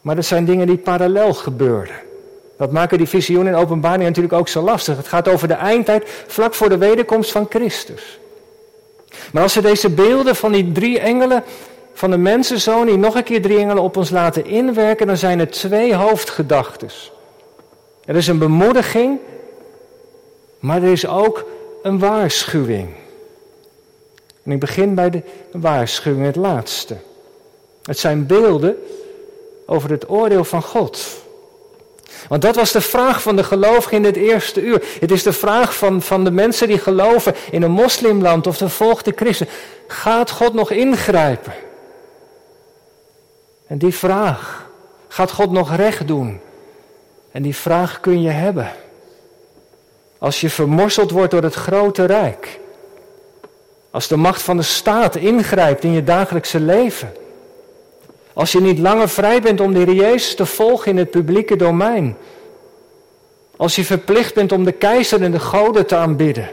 Maar 0.00 0.14
dat 0.14 0.24
zijn 0.24 0.44
dingen 0.44 0.66
die 0.66 0.76
parallel 0.76 1.34
gebeuren. 1.34 1.94
Dat 2.58 2.72
maken 2.72 2.98
die 2.98 3.06
visioenen 3.06 3.52
en 3.52 3.58
openbaring 3.58 4.02
natuurlijk 4.02 4.34
ook 4.34 4.48
zo 4.48 4.62
lastig. 4.62 4.96
Het 4.96 5.08
gaat 5.08 5.28
over 5.28 5.48
de 5.48 5.54
eindtijd 5.54 6.24
vlak 6.26 6.54
voor 6.54 6.68
de 6.68 6.78
wederkomst 6.78 7.30
van 7.30 7.46
Christus. 7.50 8.18
Maar 9.32 9.42
als 9.42 9.54
we 9.54 9.60
deze 9.60 9.90
beelden 9.90 10.36
van 10.36 10.52
die 10.52 10.72
drie 10.72 10.98
engelen, 10.98 11.44
van 11.92 12.10
de 12.10 12.18
mensenzoon, 12.18 12.86
die 12.86 12.96
nog 12.96 13.14
een 13.14 13.24
keer 13.24 13.42
drie 13.42 13.58
engelen 13.58 13.82
op 13.82 13.96
ons 13.96 14.10
laten 14.10 14.46
inwerken, 14.46 15.06
dan 15.06 15.16
zijn 15.16 15.40
er 15.40 15.50
twee 15.50 15.94
hoofdgedachten. 15.94 16.88
Er 18.04 18.16
is 18.16 18.26
een 18.26 18.38
bemoediging, 18.38 19.18
maar 20.58 20.82
er 20.82 20.92
is 20.92 21.06
ook 21.06 21.44
een 21.82 21.98
waarschuwing. 21.98 22.88
En 24.46 24.52
ik 24.52 24.60
begin 24.60 24.94
bij 24.94 25.10
de 25.10 25.22
waarschuwing, 25.52 26.26
het 26.26 26.36
laatste. 26.36 26.96
Het 27.82 27.98
zijn 27.98 28.26
beelden 28.26 28.76
over 29.66 29.90
het 29.90 30.08
oordeel 30.08 30.44
van 30.44 30.62
God. 30.62 31.06
Want 32.28 32.42
dat 32.42 32.56
was 32.56 32.72
de 32.72 32.80
vraag 32.80 33.22
van 33.22 33.36
de 33.36 33.44
gelovigen 33.44 33.96
in 33.96 34.04
het 34.04 34.16
eerste 34.16 34.60
uur. 34.60 34.84
Het 35.00 35.10
is 35.10 35.22
de 35.22 35.32
vraag 35.32 35.76
van, 35.76 36.02
van 36.02 36.24
de 36.24 36.30
mensen 36.30 36.68
die 36.68 36.78
geloven 36.78 37.34
in 37.50 37.62
een 37.62 37.70
moslimland 37.70 38.46
of 38.46 38.58
de 38.58 38.68
volgde 38.68 39.12
christen. 39.16 39.48
Gaat 39.86 40.30
God 40.30 40.54
nog 40.54 40.70
ingrijpen? 40.70 41.54
En 43.66 43.78
die 43.78 43.94
vraag, 43.94 44.70
gaat 45.08 45.30
God 45.30 45.50
nog 45.50 45.76
recht 45.76 46.06
doen? 46.06 46.40
En 47.30 47.42
die 47.42 47.56
vraag 47.56 48.00
kun 48.00 48.22
je 48.22 48.30
hebben. 48.30 48.72
Als 50.18 50.40
je 50.40 50.50
vermorseld 50.50 51.10
wordt 51.10 51.30
door 51.30 51.42
het 51.42 51.54
grote 51.54 52.04
rijk. 52.04 52.58
Als 53.96 54.08
de 54.08 54.16
macht 54.16 54.42
van 54.42 54.56
de 54.56 54.62
staat 54.62 55.16
ingrijpt 55.16 55.84
in 55.84 55.92
je 55.92 56.04
dagelijkse 56.04 56.60
leven. 56.60 57.12
Als 58.32 58.52
je 58.52 58.60
niet 58.60 58.78
langer 58.78 59.08
vrij 59.08 59.40
bent 59.40 59.60
om 59.60 59.72
de 59.72 59.78
Heer 59.78 59.92
Jezus 59.92 60.34
te 60.34 60.46
volgen 60.46 60.90
in 60.90 60.96
het 60.96 61.10
publieke 61.10 61.56
domein. 61.56 62.16
Als 63.56 63.76
je 63.76 63.84
verplicht 63.84 64.34
bent 64.34 64.52
om 64.52 64.64
de 64.64 64.72
keizer 64.72 65.22
en 65.22 65.30
de 65.30 65.38
goden 65.38 65.86
te 65.86 65.96
aanbidden. 65.96 66.48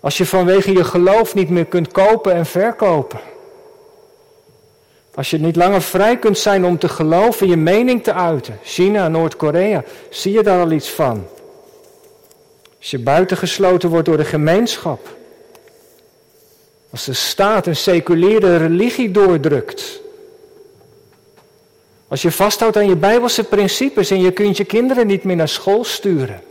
Als 0.00 0.16
je 0.16 0.26
vanwege 0.26 0.72
je 0.72 0.84
geloof 0.84 1.34
niet 1.34 1.50
meer 1.50 1.66
kunt 1.66 1.92
kopen 1.92 2.32
en 2.32 2.46
verkopen. 2.46 3.20
Als 5.14 5.30
je 5.30 5.38
niet 5.38 5.56
langer 5.56 5.82
vrij 5.82 6.18
kunt 6.18 6.38
zijn 6.38 6.64
om 6.64 6.78
te 6.78 6.88
geloven, 6.88 7.48
je 7.48 7.56
mening 7.56 8.02
te 8.02 8.12
uiten. 8.12 8.58
China, 8.62 9.08
Noord-Korea, 9.08 9.84
zie 10.10 10.32
je 10.32 10.42
daar 10.42 10.60
al 10.60 10.70
iets 10.70 10.90
van? 10.90 11.26
Als 12.78 12.90
je 12.90 12.98
buitengesloten 12.98 13.88
wordt 13.88 14.06
door 14.06 14.16
de 14.16 14.24
gemeenschap. 14.24 15.14
Als 16.96 17.04
de 17.04 17.12
staat 17.12 17.66
een 17.66 17.76
seculiere 17.76 18.56
religie 18.56 19.10
doordrukt. 19.10 20.00
Als 22.08 22.22
je 22.22 22.30
vasthoudt 22.30 22.76
aan 22.76 22.88
je 22.88 22.96
bijbelse 22.96 23.44
principes 23.44 24.10
en 24.10 24.20
je 24.20 24.30
kunt 24.30 24.56
je 24.56 24.64
kinderen 24.64 25.06
niet 25.06 25.24
meer 25.24 25.36
naar 25.36 25.48
school 25.48 25.84
sturen. 25.84 26.42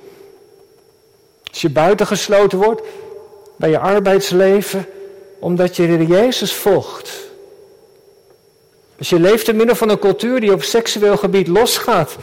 Als 1.49 1.61
je 1.61 1.69
buitengesloten 1.69 2.57
wordt 2.57 2.81
bij 3.55 3.69
je 3.69 3.79
arbeidsleven 3.79 4.85
omdat 5.39 5.75
je 5.75 5.97
de 5.97 6.05
Jezus 6.05 6.53
volgt. 6.53 7.11
Als 8.97 9.09
je 9.09 9.19
leeft 9.19 9.45
te 9.45 9.53
midden 9.53 9.75
van 9.75 9.89
een 9.89 9.99
cultuur 9.99 10.39
die 10.39 10.53
op 10.53 10.63
seksueel 10.63 11.17
gebied 11.17 11.47
losgaat. 11.47 12.15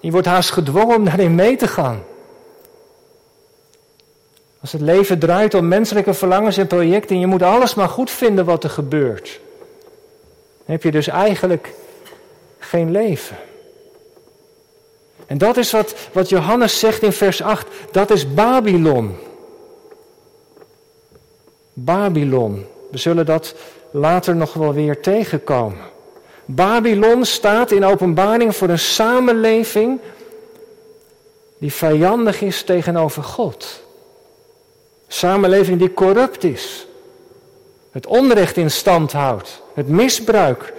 Je 0.00 0.10
wordt 0.10 0.26
haast 0.26 0.50
gedwongen 0.50 0.96
om 0.96 1.04
daarin 1.04 1.34
mee 1.34 1.56
te 1.56 1.68
gaan. 1.68 2.02
Als 4.66 4.74
het 4.74 4.84
leven 4.84 5.18
draait 5.18 5.54
om 5.54 5.68
menselijke 5.68 6.14
verlangens 6.14 6.56
en 6.56 6.66
projecten 6.66 7.14
en 7.14 7.20
je 7.20 7.26
moet 7.26 7.42
alles 7.42 7.74
maar 7.74 7.88
goed 7.88 8.10
vinden 8.10 8.44
wat 8.44 8.64
er 8.64 8.70
gebeurt, 8.70 9.40
dan 10.56 10.74
heb 10.74 10.82
je 10.82 10.90
dus 10.90 11.08
eigenlijk 11.08 11.74
geen 12.58 12.90
leven. 12.90 13.36
En 15.26 15.38
dat 15.38 15.56
is 15.56 15.70
wat, 15.70 15.94
wat 16.12 16.28
Johannes 16.28 16.78
zegt 16.78 17.02
in 17.02 17.12
vers 17.12 17.42
8, 17.42 17.66
dat 17.90 18.10
is 18.10 18.34
Babylon. 18.34 19.16
Babylon. 21.72 22.66
We 22.90 22.98
zullen 22.98 23.26
dat 23.26 23.54
later 23.90 24.36
nog 24.36 24.52
wel 24.52 24.74
weer 24.74 25.00
tegenkomen. 25.00 25.84
Babylon 26.44 27.24
staat 27.24 27.70
in 27.70 27.84
openbaring 27.84 28.56
voor 28.56 28.68
een 28.68 28.78
samenleving 28.78 30.00
die 31.58 31.72
vijandig 31.72 32.40
is 32.40 32.62
tegenover 32.62 33.22
God. 33.22 33.84
Samenleving 35.08 35.78
die 35.78 35.94
corrupt 35.94 36.44
is. 36.44 36.86
Het 37.90 38.06
onrecht 38.06 38.56
in 38.56 38.70
stand 38.70 39.12
houdt. 39.12 39.62
Het 39.74 39.88
misbruik. 39.88 40.72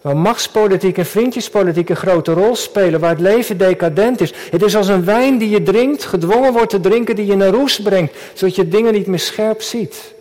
Waar 0.00 0.16
machtspolitiek 0.16 0.98
en 0.98 1.06
vriendjespolitiek 1.06 1.88
een 1.88 1.96
grote 1.96 2.32
rol 2.32 2.56
spelen. 2.56 3.00
Waar 3.00 3.10
het 3.10 3.20
leven 3.20 3.58
decadent 3.58 4.20
is. 4.20 4.32
Het 4.50 4.62
is 4.62 4.76
als 4.76 4.88
een 4.88 5.04
wijn 5.04 5.38
die 5.38 5.48
je 5.48 5.62
drinkt, 5.62 6.04
gedwongen 6.04 6.52
wordt 6.52 6.70
te 6.70 6.80
drinken, 6.80 7.16
die 7.16 7.26
je 7.26 7.36
naar 7.36 7.48
roes 7.52 7.82
brengt. 7.82 8.16
Zodat 8.34 8.54
je 8.54 8.68
dingen 8.68 8.92
niet 8.92 9.06
meer 9.06 9.18
scherp 9.18 9.62
ziet. 9.62 10.14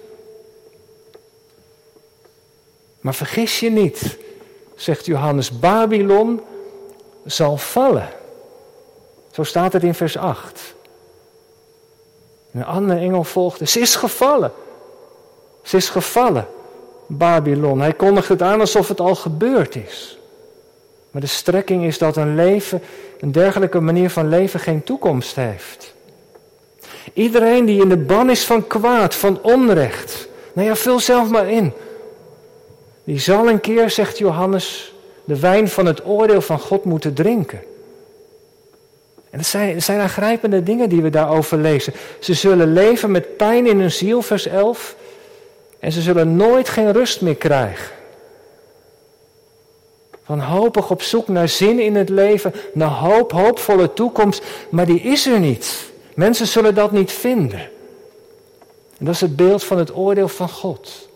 Maar 2.99 3.15
vergis 3.15 3.59
je 3.59 3.69
niet, 3.69 4.17
zegt 4.75 5.05
Johannes, 5.05 5.59
Babylon 5.59 6.41
zal 7.25 7.57
vallen. 7.57 8.09
Zo 9.31 9.43
staat 9.43 9.73
het 9.73 9.83
in 9.83 9.93
vers 9.93 10.17
8 10.17 10.74
een 12.55 12.65
andere 12.65 12.99
engel 12.99 13.23
volgde. 13.23 13.67
Ze 13.67 13.79
is 13.79 13.95
gevallen. 13.95 14.51
Ze 15.61 15.77
is 15.77 15.89
gevallen. 15.89 16.47
Babylon. 17.07 17.81
Hij 17.81 17.93
kondigt 17.93 18.27
het 18.27 18.41
aan 18.41 18.59
alsof 18.59 18.87
het 18.87 18.99
al 18.99 19.15
gebeurd 19.15 19.75
is. 19.75 20.17
Maar 21.11 21.21
de 21.21 21.27
strekking 21.27 21.83
is 21.83 21.97
dat 21.97 22.17
een 22.17 22.35
leven, 22.35 22.81
een 23.19 23.31
dergelijke 23.31 23.79
manier 23.79 24.09
van 24.09 24.29
leven 24.29 24.59
geen 24.59 24.83
toekomst 24.83 25.35
heeft. 25.35 25.93
Iedereen 27.13 27.65
die 27.65 27.81
in 27.81 27.89
de 27.89 27.97
ban 27.97 28.29
is 28.29 28.45
van 28.45 28.67
kwaad, 28.67 29.15
van 29.15 29.39
onrecht. 29.41 30.27
Nou 30.53 30.67
ja, 30.67 30.75
vul 30.75 30.99
zelf 30.99 31.29
maar 31.29 31.49
in. 31.49 31.73
Die 33.03 33.19
zal 33.19 33.49
een 33.49 33.59
keer, 33.59 33.89
zegt 33.89 34.17
Johannes, 34.17 34.93
de 35.23 35.39
wijn 35.39 35.69
van 35.69 35.85
het 35.85 36.05
oordeel 36.05 36.41
van 36.41 36.59
God 36.59 36.85
moeten 36.85 37.13
drinken. 37.13 37.61
En 39.35 39.41
het 39.41 39.83
zijn, 39.83 39.99
aangrijpende 39.99 40.63
dingen 40.63 40.89
die 40.89 41.01
we 41.01 41.09
daarover 41.09 41.57
lezen. 41.57 41.93
Ze 42.19 42.33
zullen 42.33 42.73
leven 42.73 43.11
met 43.11 43.37
pijn 43.37 43.67
in 43.67 43.79
hun 43.79 43.91
ziel, 43.91 44.21
vers 44.21 44.47
11. 44.47 44.95
En 45.79 45.91
ze 45.91 46.01
zullen 46.01 46.35
nooit 46.35 46.69
geen 46.69 46.91
rust 46.91 47.21
meer 47.21 47.35
krijgen. 47.35 47.95
Wanhopig 50.25 50.91
op 50.91 51.01
zoek 51.01 51.27
naar 51.27 51.49
zin 51.49 51.79
in 51.79 51.95
het 51.95 52.09
leven, 52.09 52.53
naar 52.73 52.89
hoop, 52.89 53.31
hoopvolle 53.31 53.93
toekomst, 53.93 54.43
maar 54.69 54.85
die 54.85 54.99
is 54.99 55.25
er 55.25 55.39
niet. 55.39 55.91
Mensen 56.13 56.47
zullen 56.47 56.75
dat 56.75 56.91
niet 56.91 57.11
vinden. 57.11 57.59
En 58.97 59.05
dat 59.05 59.13
is 59.13 59.21
het 59.21 59.35
beeld 59.35 59.63
van 59.63 59.77
het 59.77 59.95
oordeel 59.95 60.27
van 60.27 60.49
God. 60.49 61.09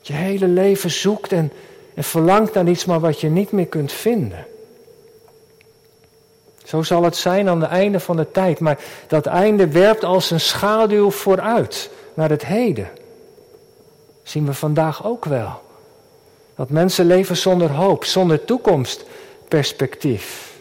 Je 0.00 0.12
hele 0.12 0.48
leven 0.48 0.90
zoekt 0.90 1.32
en, 1.32 1.52
en 1.94 2.04
verlangt 2.04 2.54
naar 2.54 2.68
iets, 2.68 2.84
maar 2.84 3.00
wat 3.00 3.20
je 3.20 3.28
niet 3.28 3.52
meer 3.52 3.66
kunt 3.66 3.92
vinden. 3.92 4.46
Zo 6.66 6.82
zal 6.82 7.02
het 7.02 7.16
zijn 7.16 7.48
aan 7.48 7.60
het 7.60 7.70
einde 7.70 8.00
van 8.00 8.16
de 8.16 8.30
tijd. 8.30 8.60
Maar 8.60 8.78
dat 9.06 9.26
einde 9.26 9.68
werpt 9.68 10.04
als 10.04 10.30
een 10.30 10.40
schaduw 10.40 11.10
vooruit 11.10 11.90
naar 12.14 12.30
het 12.30 12.46
heden. 12.46 12.88
zien 14.22 14.46
we 14.46 14.54
vandaag 14.54 15.04
ook 15.04 15.24
wel. 15.24 15.64
Dat 16.56 16.70
mensen 16.70 17.06
leven 17.06 17.36
zonder 17.36 17.70
hoop, 17.70 18.04
zonder 18.04 18.44
toekomstperspectief. 18.44 20.54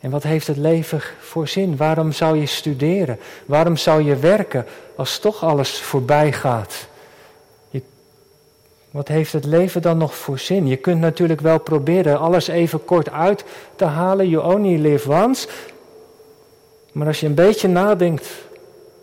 En 0.00 0.10
wat 0.10 0.22
heeft 0.22 0.46
het 0.46 0.56
leven 0.56 1.02
voor 1.20 1.48
zin? 1.48 1.76
Waarom 1.76 2.12
zou 2.12 2.38
je 2.38 2.46
studeren? 2.46 3.18
Waarom 3.46 3.76
zou 3.76 4.02
je 4.02 4.16
werken 4.16 4.66
als 4.96 5.18
toch 5.18 5.44
alles 5.44 5.80
voorbij 5.80 6.32
gaat? 6.32 6.88
Wat 8.90 9.08
heeft 9.08 9.32
het 9.32 9.44
leven 9.44 9.82
dan 9.82 9.98
nog 9.98 10.14
voor 10.14 10.38
zin? 10.38 10.66
Je 10.66 10.76
kunt 10.76 11.00
natuurlijk 11.00 11.40
wel 11.40 11.60
proberen 11.60 12.18
alles 12.18 12.48
even 12.48 12.84
kort 12.84 13.10
uit 13.10 13.44
te 13.76 13.84
halen. 13.84 14.28
You 14.28 14.54
only 14.54 14.80
live 14.80 15.12
once. 15.12 15.48
Maar 16.92 17.06
als 17.06 17.20
je 17.20 17.26
een 17.26 17.34
beetje 17.34 17.68
nadenkt, 17.68 18.28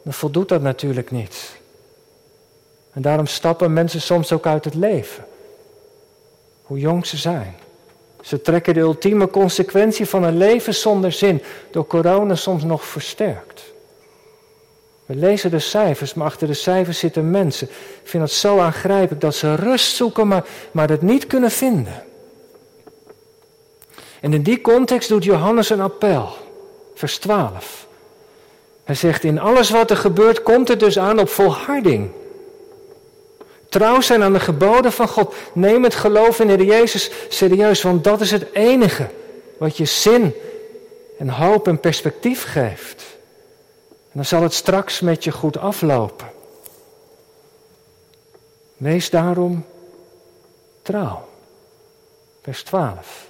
dan 0.03 0.13
voldoet 0.13 0.49
dat 0.49 0.61
natuurlijk 0.61 1.11
niet. 1.11 1.57
En 2.91 3.01
daarom 3.01 3.27
stappen 3.27 3.73
mensen 3.73 4.01
soms 4.01 4.31
ook 4.31 4.45
uit 4.45 4.65
het 4.65 4.75
leven. 4.75 5.25
Hoe 6.63 6.79
jong 6.79 7.05
ze 7.05 7.17
zijn. 7.17 7.55
Ze 8.21 8.41
trekken 8.41 8.73
de 8.73 8.79
ultieme 8.79 9.29
consequentie 9.29 10.05
van 10.05 10.23
een 10.23 10.37
leven 10.37 10.73
zonder 10.73 11.11
zin, 11.11 11.41
door 11.71 11.87
corona 11.87 12.35
soms 12.35 12.63
nog 12.63 12.85
versterkt. 12.85 13.63
We 15.07 15.15
lezen 15.15 15.51
de 15.51 15.59
cijfers, 15.59 16.13
maar 16.13 16.27
achter 16.27 16.47
de 16.47 16.53
cijfers 16.53 16.99
zitten 16.99 17.31
mensen. 17.31 17.67
Ik 18.03 18.09
vind 18.09 18.23
het 18.23 18.31
zo 18.31 18.59
aangrijpelijk 18.59 19.21
dat 19.21 19.35
ze 19.35 19.55
rust 19.55 19.95
zoeken, 19.95 20.27
maar, 20.27 20.45
maar 20.71 20.89
het 20.89 21.01
niet 21.01 21.27
kunnen 21.27 21.51
vinden. 21.51 22.03
En 24.21 24.33
in 24.33 24.41
die 24.41 24.61
context 24.61 25.09
doet 25.09 25.23
Johannes 25.23 25.69
een 25.69 25.81
appel, 25.81 26.29
vers 26.95 27.17
12. 27.17 27.87
Hij 28.83 28.95
zegt, 28.95 29.23
in 29.23 29.39
alles 29.39 29.69
wat 29.69 29.89
er 29.89 29.97
gebeurt 29.97 30.43
komt 30.43 30.67
het 30.67 30.79
dus 30.79 30.99
aan 30.99 31.19
op 31.19 31.29
volharding. 31.29 32.09
Trouw 33.69 34.01
zijn 34.01 34.23
aan 34.23 34.33
de 34.33 34.39
geboden 34.39 34.91
van 34.91 35.07
God. 35.07 35.35
Neem 35.53 35.83
het 35.83 35.95
geloof 35.95 36.39
in 36.39 36.57
de 36.57 36.65
Jezus 36.65 37.11
serieus, 37.29 37.81
want 37.81 38.03
dat 38.03 38.21
is 38.21 38.31
het 38.31 38.45
enige 38.53 39.07
wat 39.57 39.77
je 39.77 39.85
zin 39.85 40.33
en 41.17 41.29
hoop 41.29 41.67
en 41.67 41.79
perspectief 41.79 42.43
geeft. 42.43 43.16
Dan 44.17 44.25
zal 44.25 44.41
het 44.41 44.53
straks 44.53 44.99
met 44.99 45.23
je 45.23 45.31
goed 45.31 45.57
aflopen. 45.57 46.27
Wees 48.77 49.09
daarom 49.09 49.65
trouw. 50.81 51.27
Vers 52.41 52.63
12. 52.63 53.29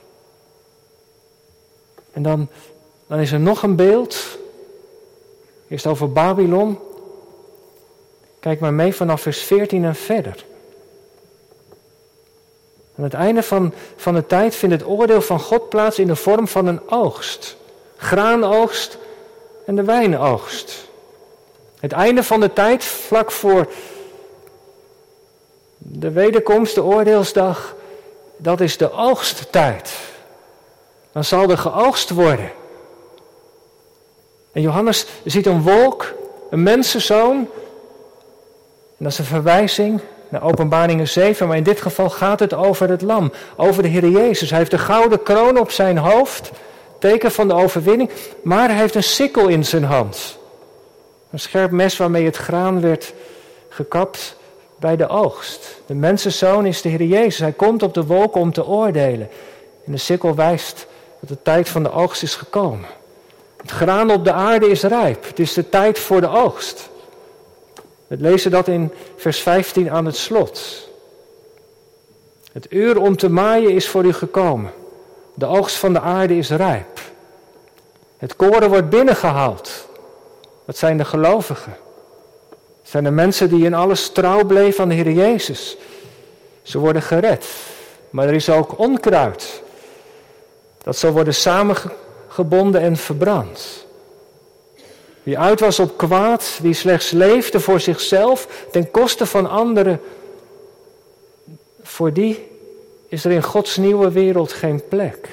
En 2.11 2.21
dan, 2.21 2.47
dan 3.07 3.19
is 3.19 3.31
er 3.31 3.39
nog 3.39 3.63
een 3.63 3.75
beeld. 3.75 4.37
Eerst 5.67 5.85
over 5.87 6.11
Babylon. 6.11 6.79
Kijk 8.39 8.59
maar 8.59 8.73
mee 8.73 8.95
vanaf 8.95 9.21
vers 9.21 9.41
14 9.41 9.85
en 9.85 9.95
verder. 9.95 10.45
Aan 12.97 13.03
het 13.03 13.13
einde 13.13 13.43
van, 13.43 13.73
van 13.95 14.13
de 14.13 14.25
tijd 14.25 14.55
vindt 14.55 14.75
het 14.75 14.87
oordeel 14.87 15.21
van 15.21 15.39
God 15.39 15.69
plaats 15.69 15.99
in 15.99 16.07
de 16.07 16.15
vorm 16.15 16.47
van 16.47 16.67
een 16.67 16.89
oogst. 16.89 17.57
Graanoogst 17.97 18.97
en 19.67 19.75
de 19.75 19.83
wijnoogst. 19.83 20.87
Het 21.79 21.91
einde 21.91 22.23
van 22.23 22.39
de 22.39 22.53
tijd, 22.53 22.83
vlak 22.83 23.31
voor 23.31 23.67
de 25.77 26.11
wederkomst, 26.11 26.75
de 26.75 26.83
oordeelsdag, 26.83 27.75
dat 28.37 28.61
is 28.61 28.77
de 28.77 28.91
oogsttijd. 28.91 29.95
Dan 31.11 31.23
zal 31.23 31.49
er 31.49 31.57
geoogst 31.57 32.09
worden. 32.09 32.51
En 34.51 34.61
Johannes 34.61 35.05
ziet 35.23 35.45
een 35.45 35.61
wolk, 35.61 36.13
een 36.49 36.63
mensenzoon. 36.63 37.37
En 38.97 39.03
dat 39.03 39.11
is 39.11 39.17
een 39.19 39.25
verwijzing 39.25 40.01
naar 40.29 40.43
Openbaringen 40.43 41.07
7, 41.07 41.47
maar 41.47 41.57
in 41.57 41.63
dit 41.63 41.81
geval 41.81 42.09
gaat 42.09 42.39
het 42.39 42.53
over 42.53 42.89
het 42.89 43.01
lam, 43.01 43.31
over 43.55 43.83
de 43.83 43.89
Heer 43.89 44.07
Jezus. 44.07 44.49
Hij 44.49 44.59
heeft 44.59 44.71
de 44.71 44.77
gouden 44.77 45.23
kroon 45.23 45.59
op 45.59 45.71
zijn 45.71 45.97
hoofd, 45.97 46.51
teken 46.99 47.31
van 47.31 47.47
de 47.47 47.53
overwinning, 47.53 48.09
maar 48.41 48.69
hij 48.69 48.77
heeft 48.77 48.95
een 48.95 49.03
sikkel 49.03 49.47
in 49.47 49.65
zijn 49.65 49.83
hand. 49.83 50.37
Een 51.31 51.39
scherp 51.39 51.71
mes 51.71 51.97
waarmee 51.97 52.25
het 52.25 52.37
graan 52.37 52.81
werd 52.81 53.13
gekapt 53.69 54.35
bij 54.79 54.95
de 54.95 55.07
oogst. 55.07 55.81
De 55.85 55.93
mensenzoon 55.93 56.65
is 56.65 56.81
de 56.81 56.89
Heer 56.89 57.03
Jezus. 57.03 57.39
Hij 57.39 57.51
komt 57.51 57.83
op 57.83 57.93
de 57.93 58.05
wolken 58.05 58.41
om 58.41 58.53
te 58.53 58.65
oordelen. 58.65 59.29
En 59.85 59.91
de 59.91 59.97
sikkel 59.97 60.35
wijst 60.35 60.87
dat 61.19 61.29
de 61.29 61.37
tijd 61.41 61.69
van 61.69 61.83
de 61.83 61.91
oogst 61.91 62.23
is 62.23 62.35
gekomen. 62.35 62.89
Het 63.61 63.71
graan 63.71 64.11
op 64.11 64.23
de 64.23 64.31
aarde 64.31 64.69
is 64.69 64.81
rijp. 64.81 65.23
Het 65.27 65.39
is 65.39 65.53
de 65.53 65.69
tijd 65.69 65.99
voor 65.99 66.21
de 66.21 66.29
oogst. 66.29 66.89
We 68.07 68.17
lezen 68.19 68.51
dat 68.51 68.67
in 68.67 68.91
vers 69.15 69.39
15 69.39 69.91
aan 69.91 70.05
het 70.05 70.15
slot. 70.15 70.89
Het 72.51 72.67
uur 72.69 73.01
om 73.01 73.17
te 73.17 73.29
maaien 73.29 73.69
is 73.69 73.87
voor 73.87 74.05
u 74.05 74.13
gekomen. 74.13 74.71
De 75.37 75.45
oogst 75.45 75.75
van 75.75 75.93
de 75.93 75.99
aarde 75.99 76.37
is 76.37 76.49
rijp. 76.49 76.99
Het 78.17 78.35
koren 78.35 78.69
wordt 78.69 78.89
binnengehaald. 78.89 79.87
Dat 80.65 80.77
zijn 80.77 80.97
de 80.97 81.05
gelovigen. 81.05 81.77
Het 82.81 82.89
zijn 82.89 83.03
de 83.03 83.11
mensen 83.11 83.49
die 83.49 83.65
in 83.65 83.73
alles 83.73 84.09
trouw 84.09 84.45
bleven 84.45 84.83
aan 84.83 84.89
de 84.89 84.95
Heer 84.95 85.11
Jezus. 85.11 85.77
Ze 86.61 86.79
worden 86.79 87.01
gered. 87.01 87.45
Maar 88.09 88.27
er 88.27 88.33
is 88.33 88.49
ook 88.49 88.79
onkruid. 88.79 89.61
Dat 90.83 90.97
zal 90.97 91.11
worden 91.11 91.33
samengebonden 91.33 92.81
en 92.81 92.97
verbrand. 92.97 93.85
Wie 95.23 95.39
uit 95.39 95.59
was 95.59 95.79
op 95.79 95.97
kwaad, 95.97 96.59
wie 96.61 96.73
slechts 96.73 97.11
leefde 97.11 97.59
voor 97.59 97.79
zichzelf 97.79 98.65
ten 98.71 98.91
koste 98.91 99.25
van 99.25 99.49
anderen, 99.49 100.01
voor 101.81 102.13
die 102.13 102.46
is 103.07 103.25
er 103.25 103.31
in 103.31 103.43
Gods 103.43 103.77
nieuwe 103.77 104.11
wereld 104.11 104.53
geen 104.53 104.87
plek. 104.87 105.29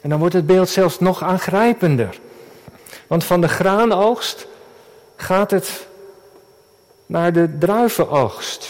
En 0.00 0.08
dan 0.08 0.18
wordt 0.18 0.34
het 0.34 0.46
beeld 0.46 0.68
zelfs 0.68 0.98
nog 0.98 1.22
aangrijpender. 1.22 2.20
Want 3.06 3.24
van 3.24 3.40
de 3.40 3.48
graanoogst 3.48 4.46
gaat 5.16 5.50
het 5.50 5.86
naar 7.06 7.32
de 7.32 7.58
druivenoogst. 7.58 8.68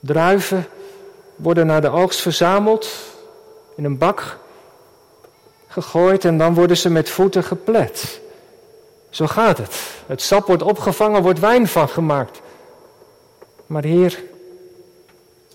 Druiven 0.00 0.66
worden 1.36 1.66
naar 1.66 1.80
de 1.80 1.90
oogst 1.90 2.20
verzameld, 2.20 2.88
in 3.76 3.84
een 3.84 3.98
bak 3.98 4.38
gegooid 5.68 6.24
en 6.24 6.38
dan 6.38 6.54
worden 6.54 6.76
ze 6.76 6.90
met 6.90 7.10
voeten 7.10 7.44
geplet. 7.44 8.20
Zo 9.10 9.26
gaat 9.26 9.58
het. 9.58 9.76
Het 10.06 10.22
sap 10.22 10.46
wordt 10.46 10.62
opgevangen, 10.62 11.22
wordt 11.22 11.38
wijn 11.38 11.68
van 11.68 11.88
gemaakt. 11.88 12.40
Maar 13.66 13.84
hier 13.84 14.22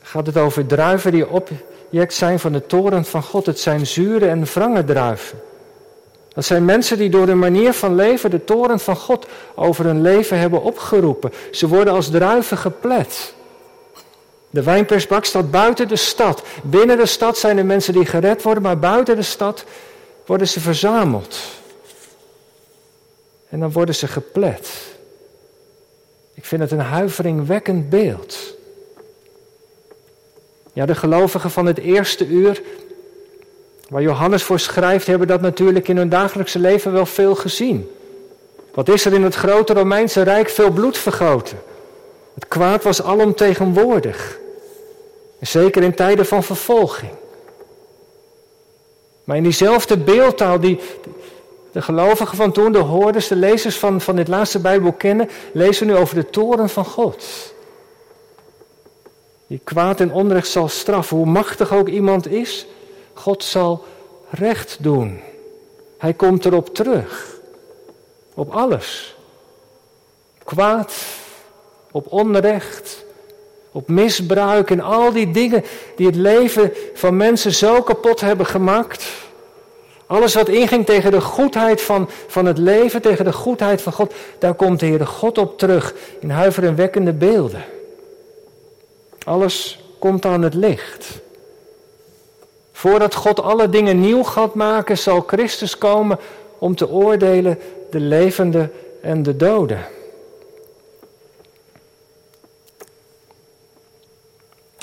gaat 0.08 0.26
het 0.26 0.38
over 0.38 0.66
druiven 0.66 1.12
die 1.12 1.30
object 1.30 2.14
zijn 2.14 2.40
van 2.40 2.52
de 2.52 2.66
toren 2.66 3.06
van 3.06 3.24
God. 3.24 3.46
Het 3.46 3.60
zijn 3.60 3.88
zure 3.88 4.28
en 4.28 4.44
wrange 4.44 4.84
druiven. 4.84 5.40
Dat 6.34 6.46
zijn 6.46 6.66
mensen 6.66 6.98
die 6.98 7.10
door 7.10 7.26
de 7.26 7.36
manier 7.36 7.74
van 7.74 7.96
leven 7.96 8.30
de 8.30 8.44
toren 8.44 8.80
van 8.80 8.96
God 8.96 9.26
over 9.56 9.86
hun 9.86 10.02
leven 10.02 10.40
hebben 10.40 10.62
opgeroepen. 10.62 11.32
Ze 11.52 11.68
worden 11.68 11.94
als 11.94 12.10
druiven 12.10 12.58
geplet. 12.58 13.34
De 14.50 14.64
wijnpersbak 14.64 15.26
staat 15.26 15.52
buiten 15.52 15.88
de 15.88 15.96
stad. 15.96 16.44
Binnen 16.64 16.98
de 16.98 17.06
stad 17.06 17.38
zijn 17.38 17.58
er 17.58 17.66
mensen 17.66 17.94
die 17.94 18.06
gered 18.06 18.42
worden, 18.42 18.64
maar 18.64 18.80
buiten 18.80 19.16
de 19.16 19.22
stad 19.22 19.66
worden 20.26 20.48
ze 20.48 20.60
verzameld. 20.60 21.38
En 23.50 23.60
dan 23.60 23.72
worden 23.72 23.96
ze 23.96 24.08
geplet. 24.08 24.70
Ik 26.34 26.46
vind 26.46 26.62
het 26.62 26.72
een 26.72 26.80
huiveringwekkend 26.80 27.90
beeld. 27.90 28.57
Ja, 30.78 30.86
de 30.86 30.96
gelovigen 30.96 31.52
van 31.52 31.66
het 31.66 31.78
eerste 31.78 32.28
uur, 32.28 32.62
waar 33.90 34.02
Johannes 34.02 34.44
voor 34.44 34.60
schrijft, 34.60 35.08
hebben 35.08 35.28
dat 35.28 35.42
natuurlijk 35.42 35.88
in 35.88 35.98
hun 35.98 36.10
dagelijkse 36.10 36.60
leven 36.60 36.92
wel 36.92 37.06
veel 37.06 37.36
gezien. 37.36 37.92
Wat 38.74 38.90
is 38.90 39.06
er 39.06 39.14
in 39.14 39.24
het 39.24 39.36
grote 39.36 39.74
Romeinse 39.74 40.22
Rijk 40.22 40.50
veel 40.50 40.72
bloed 40.72 40.98
vergoten? 40.98 41.58
Het 42.34 42.48
kwaad 42.48 42.84
was 42.84 43.04
alomtegenwoordig. 43.04 44.38
Zeker 45.42 45.84
in 45.84 45.96
tijden 45.96 46.26
van 46.26 46.44
vervolging. 46.44 47.12
Maar 49.24 49.38
in 49.38 49.44
diezelfde 49.44 49.98
beeldtaal 49.98 50.60
die 50.60 50.80
de 51.72 51.82
gelovigen 51.82 52.38
van 52.38 52.52
toen, 52.52 52.72
de 52.72 52.78
hoorders, 52.78 53.28
de 53.28 53.36
lezers 53.36 53.78
van, 53.78 54.02
van 54.02 54.16
dit 54.16 54.28
laatste 54.28 54.60
Bijbel 54.60 54.92
kennen, 54.92 55.30
lezen 55.52 55.88
we 55.88 55.94
nu 55.94 56.00
over 56.00 56.16
de 56.16 56.30
toren 56.30 56.70
van 56.70 56.86
God. 56.86 57.56
Die 59.48 59.62
kwaad 59.64 60.00
en 60.00 60.12
onrecht 60.12 60.48
zal 60.48 60.68
straffen, 60.68 61.18
hoe 61.18 61.26
machtig 61.26 61.74
ook 61.74 61.88
iemand 61.88 62.28
is, 62.28 62.66
God 63.14 63.44
zal 63.44 63.86
recht 64.30 64.78
doen. 64.80 65.20
Hij 65.98 66.14
komt 66.14 66.46
erop 66.46 66.76
terug. 66.76 67.36
Op 68.34 68.52
alles. 68.52 69.16
Kwaad, 70.44 70.94
op 71.92 72.12
onrecht, 72.12 73.06
op 73.72 73.88
misbruik 73.88 74.72
en 74.72 74.80
al 74.80 75.12
die 75.12 75.32
dingen 75.32 75.64
die 75.96 76.06
het 76.06 76.16
leven 76.16 76.74
van 76.94 77.18
mensen 77.18 77.54
zo 77.54 77.82
kapot 77.82 78.22
hebben 78.22 78.46
gemaakt. 78.46 79.06
Alles 80.06 80.34
wat 80.34 80.50
inging 80.50 80.86
tegen 80.86 81.12
de 81.12 81.22
goedheid 81.22 81.82
van, 81.82 82.10
van 82.28 82.46
het 82.46 82.58
leven, 82.58 83.02
tegen 83.02 83.26
de 83.26 83.34
goedheid 83.34 83.82
van 83.82 83.94
God, 83.94 84.14
daar 84.40 84.54
komt 84.54 84.80
de 84.80 84.86
Heere 84.86 85.06
God 85.06 85.38
op 85.38 85.58
terug 85.58 85.94
in 86.20 86.30
huiverenwekkende 86.30 87.14
beelden. 87.14 87.64
Alles 89.28 89.80
komt 90.00 90.26
aan 90.26 90.42
het 90.42 90.54
licht. 90.54 91.20
Voordat 92.72 93.16
God 93.16 93.40
alle 93.40 93.70
dingen 93.70 94.00
nieuw 94.00 94.24
gaat 94.24 94.54
maken, 94.54 94.98
zal 94.98 95.22
Christus 95.22 95.78
komen 95.78 96.20
om 96.58 96.76
te 96.76 96.90
oordelen 96.90 97.60
de 97.90 98.00
levenden 98.00 98.72
en 99.02 99.24
de 99.24 99.36
doden. 99.36 99.86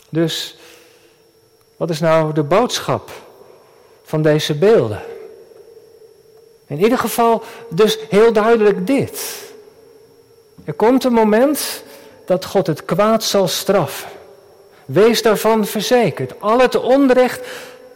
Dus 0.09 0.57
wat 1.76 1.90
is 1.90 2.00
nou 2.00 2.33
de 2.33 2.42
boodschap 2.42 3.11
van 4.02 4.22
deze 4.22 4.54
beelden? 4.54 5.02
In 6.66 6.80
ieder 6.80 6.98
geval 6.98 7.42
dus 7.68 7.98
heel 8.09 8.33
duidelijk 8.33 8.87
dit. 8.87 9.42
Er 10.64 10.74
komt 10.74 11.04
een 11.04 11.12
moment 11.12 11.83
dat 12.24 12.44
God 12.44 12.66
het 12.66 12.85
kwaad 12.85 13.24
zal 13.24 13.48
straffen. 13.48 14.22
Wees 14.85 15.23
daarvan 15.23 15.66
verzekerd. 15.66 16.40
Al 16.40 16.59
het 16.59 16.77
onrecht 16.77 17.47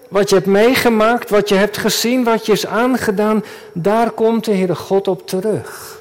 wat 0.09 0.29
je 0.29 0.35
hebt 0.35 0.47
meegemaakt, 0.47 1.31
wat 1.31 1.49
je 1.49 1.55
hebt 1.55 1.77
gezien, 1.77 2.25
wat 2.25 2.47
je 2.47 2.53
is 2.53 2.67
aangedaan, 2.67 3.45
daar 3.73 4.11
komt 4.11 4.45
de 4.45 4.55
Heere 4.55 4.75
God 4.75 5.09
op 5.09 5.27
terug. 5.27 6.01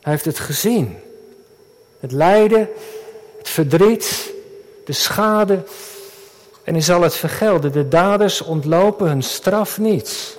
Hij 0.00 0.12
heeft 0.12 0.24
het 0.24 0.38
gezien. 0.38 0.98
Het 2.00 2.12
lijden, 2.12 2.68
het 3.38 3.48
verdriet, 3.48 4.32
de 4.84 4.92
schade. 4.92 5.62
En 6.64 6.72
hij 6.72 6.82
zal 6.82 7.02
het 7.02 7.14
vergelden. 7.14 7.72
De 7.72 7.88
daders 7.88 8.40
ontlopen 8.40 9.06
hun 9.06 9.22
straf 9.22 9.78
niet. 9.78 10.38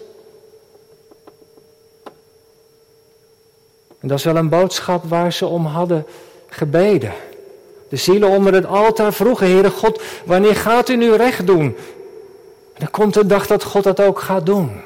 En 4.00 4.08
dat 4.08 4.18
is 4.18 4.24
wel 4.24 4.36
een 4.36 4.50
boodschap 4.50 5.04
waar 5.04 5.34
ze 5.34 5.46
om 5.46 5.66
hadden 5.66 6.06
gebeden. 6.48 7.14
De 7.90 7.96
zielen 7.96 8.30
onder 8.30 8.54
het 8.54 8.66
altaar 8.66 9.14
vroegen, 9.14 9.48
Heere 9.48 9.70
God, 9.70 10.02
wanneer 10.26 10.56
gaat 10.56 10.90
u 10.90 10.96
nu 10.96 11.16
recht 11.16 11.48
doen? 11.48 11.78
En 12.74 12.82
er 12.82 12.90
komt 12.90 13.16
een 13.16 13.28
dag 13.28 13.48
dat 13.48 13.64
God 13.64 13.84
dat 13.84 14.00
ook 14.00 14.20
gaat 14.20 14.46
doen. 14.46 14.82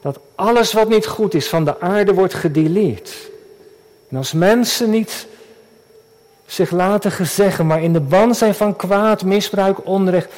Dat 0.00 0.18
alles 0.34 0.72
wat 0.72 0.88
niet 0.88 1.06
goed 1.06 1.34
is 1.34 1.48
van 1.48 1.64
de 1.64 1.80
aarde 1.80 2.14
wordt 2.14 2.34
gedeleerd. 2.34 3.12
En 4.08 4.16
als 4.16 4.32
mensen 4.32 4.90
niet 4.90 5.26
zich 6.46 6.70
laten 6.70 7.10
gezeggen, 7.10 7.66
maar 7.66 7.82
in 7.82 7.92
de 7.92 8.00
ban 8.00 8.34
zijn 8.34 8.54
van 8.54 8.76
kwaad, 8.76 9.24
misbruik, 9.24 9.86
onrecht, 9.86 10.32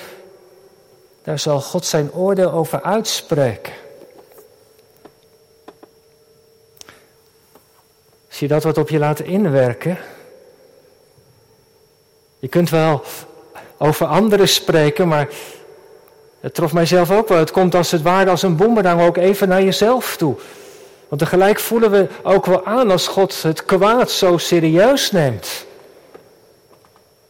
daar 1.23 1.39
zal 1.39 1.61
God 1.61 1.85
zijn 1.85 2.13
oordeel 2.13 2.51
over 2.51 2.83
uitspreken. 2.83 3.73
Zie 8.29 8.49
je 8.49 8.55
dat 8.55 8.63
wat 8.63 8.79
op 8.79 8.89
je 8.89 8.99
laten 8.99 9.25
inwerken? 9.25 9.99
Je 12.47 12.53
kunt 12.53 12.71
wel 12.71 13.03
over 13.79 14.07
anderen 14.07 14.49
spreken, 14.49 15.09
maar 15.09 15.29
het 16.41 16.55
trof 16.55 16.73
mijzelf 16.73 17.11
ook 17.11 17.29
wel. 17.29 17.39
Het 17.39 17.51
komt 17.51 17.75
als 17.75 17.91
het 17.91 18.03
ware 18.03 18.31
als 18.31 18.43
een 18.43 18.57
boemerang 18.57 19.03
ook 19.03 19.17
even 19.17 19.49
naar 19.49 19.63
jezelf 19.63 20.17
toe. 20.17 20.37
Want 21.09 21.21
tegelijk 21.21 21.59
voelen 21.59 21.91
we 21.91 22.09
ook 22.23 22.47
wel 22.47 22.65
aan 22.65 22.91
als 22.91 23.09
God 23.09 23.43
het 23.43 23.65
kwaad 23.65 24.11
zo 24.11 24.39
serieus 24.39 25.11
neemt. 25.11 25.67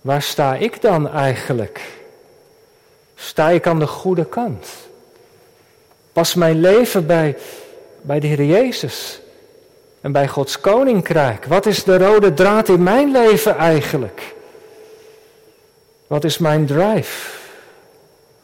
Waar 0.00 0.22
sta 0.22 0.54
ik 0.54 0.82
dan 0.82 1.10
eigenlijk? 1.10 1.80
Sta 3.14 3.48
ik 3.48 3.66
aan 3.66 3.78
de 3.78 3.86
goede 3.86 4.24
kant? 4.24 4.66
Pas 6.12 6.34
mijn 6.34 6.60
leven 6.60 7.06
bij, 7.06 7.36
bij 8.00 8.20
de 8.20 8.26
Heer 8.26 8.44
Jezus 8.44 9.20
en 10.00 10.12
bij 10.12 10.28
Gods 10.28 10.60
koninkrijk? 10.60 11.44
Wat 11.44 11.66
is 11.66 11.84
de 11.84 11.98
rode 11.98 12.34
draad 12.34 12.68
in 12.68 12.82
mijn 12.82 13.10
leven 13.10 13.56
eigenlijk? 13.56 14.34
Wat 16.06 16.24
is 16.24 16.38
mijn 16.38 16.66
drive? 16.66 17.36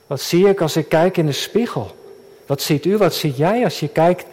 Wat 0.06 0.20
zie 0.20 0.48
ik 0.48 0.60
als 0.60 0.76
ik 0.76 0.88
kijk 0.88 1.16
in 1.16 1.26
de 1.26 1.32
spiegel? 1.32 1.96
Wat 2.46 2.62
ziet 2.62 2.84
u, 2.84 2.96
wat 2.96 3.14
ziet 3.14 3.36
jij 3.36 3.64
als 3.64 3.80
je 3.80 3.88
kijkt 3.88 4.24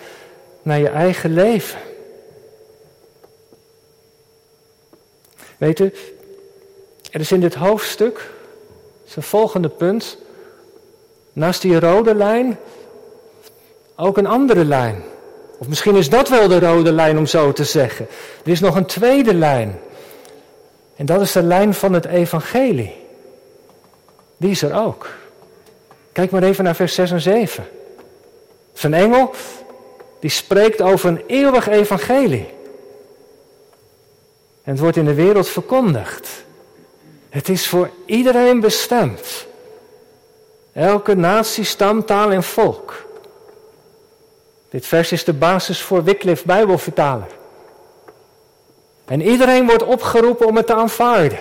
naar 0.61 0.79
je 0.79 0.89
eigen 0.89 1.33
leven? 1.33 1.79
Weet 5.57 5.79
u, 5.79 5.93
er 7.11 7.19
is 7.19 7.31
in 7.31 7.39
dit 7.39 7.55
hoofdstuk, 7.55 8.29
zijn 9.05 9.25
volgende 9.25 9.69
punt, 9.69 10.17
naast 11.33 11.61
die 11.61 11.79
rode 11.79 12.15
lijn 12.15 12.57
ook 13.95 14.17
een 14.17 14.27
andere 14.27 14.65
lijn. 14.65 15.03
Of 15.57 15.67
misschien 15.67 15.95
is 15.95 16.09
dat 16.09 16.29
wel 16.29 16.47
de 16.47 16.59
rode 16.59 16.91
lijn 16.91 17.17
om 17.17 17.25
zo 17.25 17.51
te 17.53 17.63
zeggen. 17.63 18.07
Er 18.43 18.51
is 18.51 18.59
nog 18.59 18.75
een 18.75 18.85
tweede 18.85 19.33
lijn. 19.33 19.79
En 20.95 21.05
dat 21.05 21.21
is 21.21 21.31
de 21.31 21.43
lijn 21.43 21.73
van 21.73 21.93
het 21.93 22.05
evangelie. 22.05 22.95
Die 24.39 24.51
is 24.51 24.61
er 24.61 24.73
ook. 24.85 25.07
Kijk 26.11 26.31
maar 26.31 26.43
even 26.43 26.63
naar 26.63 26.75
vers 26.75 26.93
6 26.93 27.11
en 27.11 27.21
7. 27.21 27.67
Zijn 28.73 28.93
engel 28.93 29.33
die 30.19 30.29
spreekt 30.29 30.81
over 30.81 31.09
een 31.09 31.23
eeuwig 31.27 31.67
evangelie. 31.67 32.53
En 34.63 34.71
het 34.71 34.79
wordt 34.79 34.97
in 34.97 35.05
de 35.05 35.13
wereld 35.13 35.47
verkondigd. 35.47 36.43
Het 37.29 37.49
is 37.49 37.67
voor 37.67 37.89
iedereen 38.05 38.59
bestemd. 38.59 39.45
Elke 40.73 41.15
natie, 41.15 41.63
stam, 41.63 42.05
taal 42.05 42.31
en 42.31 42.43
volk. 42.43 43.05
Dit 44.69 44.85
vers 44.85 45.11
is 45.11 45.23
de 45.23 45.33
basis 45.33 45.81
voor 45.81 46.03
Wycliffe 46.03 46.45
Bijbelvertaler. 46.45 47.27
En 49.05 49.21
iedereen 49.21 49.65
wordt 49.65 49.83
opgeroepen 49.83 50.47
om 50.47 50.55
het 50.55 50.67
te 50.67 50.73
aanvaarden. 50.73 51.39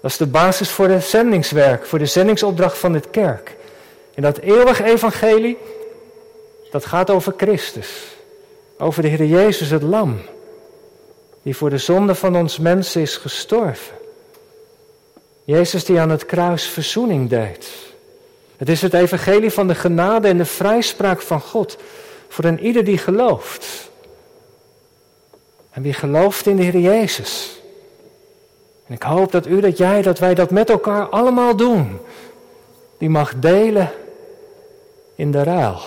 Dat 0.00 0.10
is 0.10 0.16
de 0.16 0.26
basis 0.26 0.70
voor 0.70 0.88
het 0.88 1.04
zendingswerk, 1.04 1.86
voor 1.86 1.98
de 1.98 2.06
zendingsopdracht 2.06 2.78
van 2.78 2.92
dit 2.92 3.10
kerk. 3.10 3.56
En 4.14 4.22
dat 4.22 4.38
eeuwige 4.38 4.84
evangelie, 4.84 5.58
dat 6.70 6.86
gaat 6.86 7.10
over 7.10 7.34
Christus. 7.36 7.88
Over 8.78 9.02
de 9.02 9.08
Heer 9.08 9.26
Jezus, 9.26 9.70
het 9.70 9.82
lam. 9.82 10.20
Die 11.42 11.56
voor 11.56 11.70
de 11.70 11.78
zonde 11.78 12.14
van 12.14 12.36
ons 12.36 12.58
mensen 12.58 13.00
is 13.00 13.16
gestorven. 13.16 13.94
Jezus 15.44 15.84
die 15.84 16.00
aan 16.00 16.10
het 16.10 16.26
kruis 16.26 16.66
verzoening 16.66 17.28
deed. 17.28 17.68
Het 18.56 18.68
is 18.68 18.82
het 18.82 18.94
evangelie 18.94 19.50
van 19.50 19.68
de 19.68 19.74
genade 19.74 20.28
en 20.28 20.36
de 20.36 20.44
vrijspraak 20.44 21.22
van 21.22 21.40
God 21.40 21.76
voor 22.28 22.44
een 22.44 22.60
ieder 22.60 22.84
die 22.84 22.98
gelooft. 22.98 23.90
En 25.70 25.82
wie 25.82 25.92
gelooft 25.92 26.46
in 26.46 26.56
de 26.56 26.62
Heer 26.62 26.78
Jezus. 26.78 27.59
En 28.90 28.96
ik 28.96 29.02
hoop 29.02 29.32
dat 29.32 29.46
u, 29.46 29.60
dat 29.60 29.78
jij, 29.78 30.02
dat 30.02 30.18
wij 30.18 30.34
dat 30.34 30.50
met 30.50 30.70
elkaar 30.70 31.08
allemaal 31.08 31.56
doen. 31.56 31.98
Die 32.98 33.08
mag 33.08 33.34
delen 33.38 33.90
in 35.14 35.30
de 35.30 35.42
ruil. 35.42 35.80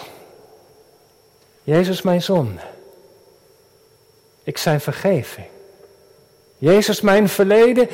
Jezus 1.64 2.02
mijn 2.02 2.22
zonde. 2.22 2.62
Ik 4.44 4.58
zijn 4.58 4.82
vergeving. 4.82 5.48
Jezus 6.58 7.02
mijn 7.02 7.30
verleden. 7.30 7.90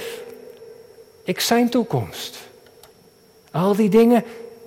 Ik 1.23 1.39
zijn 1.39 1.69
toekomst. 1.69 2.37
Al 3.51 3.75
die 3.75 3.89
dingen 3.89 4.23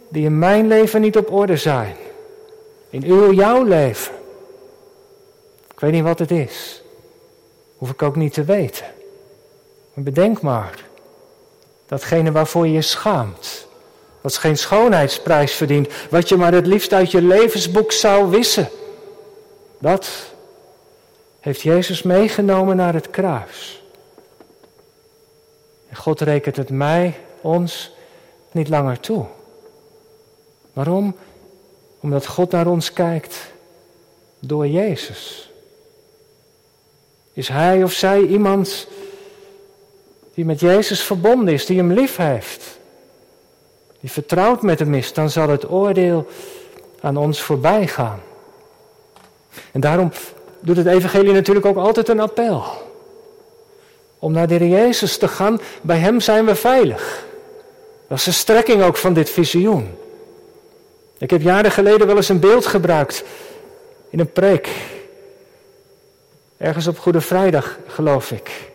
die 0.09 0.25
in 0.25 0.39
mijn 0.39 0.67
leven 0.67 1.01
niet 1.01 1.17
op 1.17 1.33
orde 1.33 1.57
zijn. 1.57 1.97
In 2.91 3.05
uw, 3.05 3.33
jouw 3.33 3.65
leven. 3.65 4.15
Ik 5.73 5.81
weet 5.81 5.93
niet 5.93 6.05
wat 6.05 6.19
het 6.19 6.31
is. 6.31 6.83
Hoef 7.77 7.91
ik 7.91 8.03
ook 8.03 8.17
niet 8.17 8.33
te 8.33 8.45
weten. 8.45 8.87
Bedenk 9.95 10.41
maar. 10.41 10.85
Datgene 11.87 12.33
waarvoor 12.33 12.67
je 12.67 12.73
je 12.73 12.83
schaamt. 12.83 13.67
Wat 14.21 14.37
geen 14.37 14.57
schoonheidsprijs 14.57 15.53
verdient. 15.53 15.89
Wat 16.11 16.29
je 16.29 16.37
maar 16.37 16.53
het 16.53 16.67
liefst 16.67 16.93
uit 16.93 17.11
je 17.11 17.23
levensboek 17.23 17.93
zou 17.93 18.31
wissen. 18.31 18.69
Dat 19.79 20.11
heeft 21.41 21.61
Jezus 21.61 22.03
meegenomen 22.03 22.77
naar 22.77 22.95
het 22.95 23.11
kruis. 23.11 23.83
En 25.89 25.97
God 25.97 26.21
rekent 26.21 26.57
het 26.57 26.71
mij, 26.71 27.19
ons, 27.41 27.93
niet 28.51 28.69
langer 28.69 29.01
toe. 29.01 29.27
Waarom? 30.73 31.17
Omdat 32.01 32.27
God 32.27 32.51
naar 32.51 32.67
ons 32.67 32.93
kijkt 32.93 33.53
door 34.39 34.67
Jezus. 34.67 35.51
Is 37.33 37.49
hij 37.49 37.83
of 37.83 37.93
zij 37.93 38.21
iemand 38.21 38.87
die 40.35 40.45
met 40.45 40.61
Jezus 40.61 41.03
verbonden 41.03 41.55
is, 41.55 41.67
die 41.67 41.77
hem 41.77 41.93
lief 41.93 42.17
heeft, 42.17 42.79
die 44.01 44.11
vertrouwd 44.11 44.63
met 44.63 44.79
hem 44.79 44.95
is, 44.95 45.13
dan 45.13 45.31
zal 45.31 45.49
het 45.49 45.71
oordeel 45.71 46.27
aan 47.01 47.17
ons 47.17 47.43
voorbij 47.43 47.87
gaan. 47.87 48.21
En 49.73 49.81
daarom 49.81 50.13
doet 50.61 50.77
het 50.77 50.87
Evangelie 50.87 51.33
natuurlijk 51.33 51.67
ook 51.67 51.77
altijd 51.77 52.09
een 52.09 52.21
appel. 52.21 52.65
Om 54.19 54.33
naar 54.33 54.47
de 54.47 54.69
Jezus 54.69 55.19
te 55.19 55.29
gaan, 55.29 55.61
bij 55.83 55.99
Hem 55.99 56.21
zijn 56.21 56.45
we 56.45 56.55
veilig. 56.55 57.25
Dat 58.09 58.19
is 58.19 58.25
de 58.25 58.33
strekking 58.33 58.83
ook 58.83 58.97
van 58.97 59.13
dit 59.13 59.31
visioen. 59.31 59.95
Ik 61.19 61.31
heb 61.31 61.43
jaren 61.43 61.71
geleden 61.71 62.07
wel 62.07 62.17
eens 62.17 62.29
een 62.29 62.41
beeld 62.41 62.67
gebruikt 62.67 63.25
in 64.11 64.21
een 64.21 64.33
preek. 64.33 64.69
Ergens 66.57 66.87
op 66.87 66.99
Goede 66.99 67.21
Vrijdag, 67.21 67.79
geloof 67.87 68.31
ik. 68.31 68.72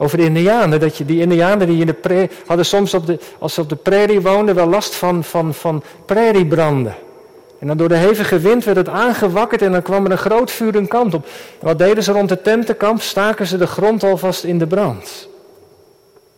Over 0.00 0.18
de 0.18 0.24
Indianen. 0.24 0.80
Dat 0.80 0.96
je, 0.96 1.04
die 1.04 1.20
Indianen 1.20 1.66
die 1.66 1.80
in 1.80 1.86
de 1.86 2.28
hadden 2.46 2.66
soms 2.66 2.94
op 2.94 3.06
de, 3.06 3.18
als 3.38 3.54
ze 3.54 3.60
op 3.60 3.68
de 3.68 3.76
prairie 3.76 4.20
woonden 4.20 4.54
wel 4.54 4.68
last 4.68 4.94
van, 4.94 5.24
van, 5.24 5.54
van 5.54 5.82
prairiebranden. 6.06 6.94
En 7.58 7.66
dan 7.66 7.76
door 7.76 7.88
de 7.88 7.96
hevige 7.96 8.38
wind 8.38 8.64
werd 8.64 8.76
het 8.76 8.88
aangewakkerd 8.88 9.62
en 9.62 9.72
dan 9.72 9.82
kwam 9.82 10.04
er 10.04 10.10
een 10.10 10.18
groot 10.18 10.50
vuur 10.50 10.74
een 10.74 10.88
kant 10.88 11.14
op. 11.14 11.26
Wat 11.60 11.78
deden 11.78 12.02
ze 12.02 12.12
rond 12.12 12.28
de 12.28 12.42
tentenkamp? 12.42 13.00
Staken 13.00 13.46
ze 13.46 13.56
de 13.56 13.66
grond 13.66 14.02
alvast 14.04 14.44
in 14.44 14.58
de 14.58 14.66
brand. 14.66 15.28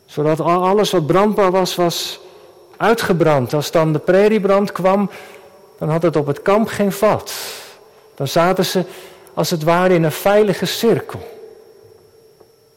Zodat 0.07 0.40
alles 0.40 0.90
wat 0.90 1.07
brandbaar 1.07 1.51
was, 1.51 1.75
was 1.75 2.20
uitgebrand. 2.77 3.55
Als 3.55 3.70
dan 3.70 3.92
de 3.92 3.99
preriebrand 3.99 4.73
kwam, 4.73 5.11
dan 5.79 5.88
had 5.88 6.03
het 6.03 6.16
op 6.16 6.27
het 6.27 6.42
kamp 6.42 6.68
geen 6.68 6.92
vat. 6.92 7.33
Dan 8.14 8.29
zaten 8.29 8.64
ze 8.64 8.85
als 9.35 9.51
het 9.51 9.62
ware 9.62 9.94
in 9.94 10.03
een 10.03 10.12
veilige 10.12 10.66
cirkel. 10.66 11.39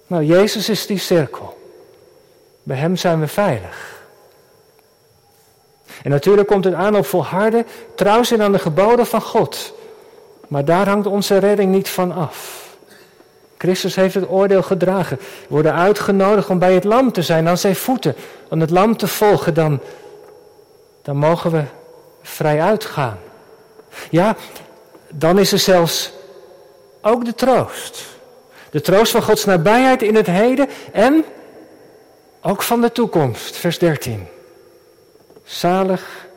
Nou, 0.07 0.23
Jezus 0.23 0.69
is 0.69 0.85
die 0.85 0.97
cirkel. 0.97 1.57
Bij 2.63 2.77
Hem 2.77 2.95
zijn 2.95 3.19
we 3.19 3.27
veilig. 3.27 4.01
En 6.03 6.09
natuurlijk 6.09 6.47
komt 6.47 6.63
het 6.63 6.73
aan 6.73 6.95
op 6.95 7.05
volharden, 7.05 7.67
trouw 7.95 8.23
zijn 8.23 8.41
aan 8.41 8.51
de 8.51 8.59
geboden 8.59 9.05
van 9.05 9.21
God. 9.21 9.73
Maar 10.47 10.65
daar 10.65 10.87
hangt 10.87 11.07
onze 11.07 11.37
redding 11.37 11.71
niet 11.71 11.89
van 11.89 12.11
af. 12.11 12.61
Christus 13.57 13.95
heeft 13.95 14.13
het 14.13 14.29
oordeel 14.29 14.63
gedragen. 14.63 15.17
We 15.17 15.45
worden 15.47 15.73
uitgenodigd 15.73 16.49
om 16.49 16.59
bij 16.59 16.73
het 16.73 16.83
lam 16.83 17.11
te 17.11 17.21
zijn, 17.21 17.47
aan 17.47 17.57
zijn 17.57 17.75
voeten. 17.75 18.15
Om 18.49 18.59
het 18.59 18.69
lam 18.69 18.97
te 18.97 19.07
volgen, 19.07 19.53
dan, 19.53 19.79
dan 21.01 21.17
mogen 21.17 21.51
we 21.51 21.63
vrij 22.21 22.61
uitgaan. 22.61 23.19
Ja, 24.09 24.35
dan 25.09 25.39
is 25.39 25.51
er 25.51 25.59
zelfs 25.59 26.13
ook 27.01 27.25
de 27.25 27.35
troost. 27.35 28.12
De 28.73 28.81
troost 28.81 29.11
van 29.11 29.23
Gods 29.23 29.45
nabijheid 29.45 30.01
in 30.01 30.15
het 30.15 30.27
heden 30.27 30.67
en 30.91 31.25
ook 32.41 32.61
van 32.61 32.81
de 32.81 32.91
toekomst. 32.91 33.55
Vers 33.55 33.77
13. 33.79 34.27
Zalig 35.43 36.27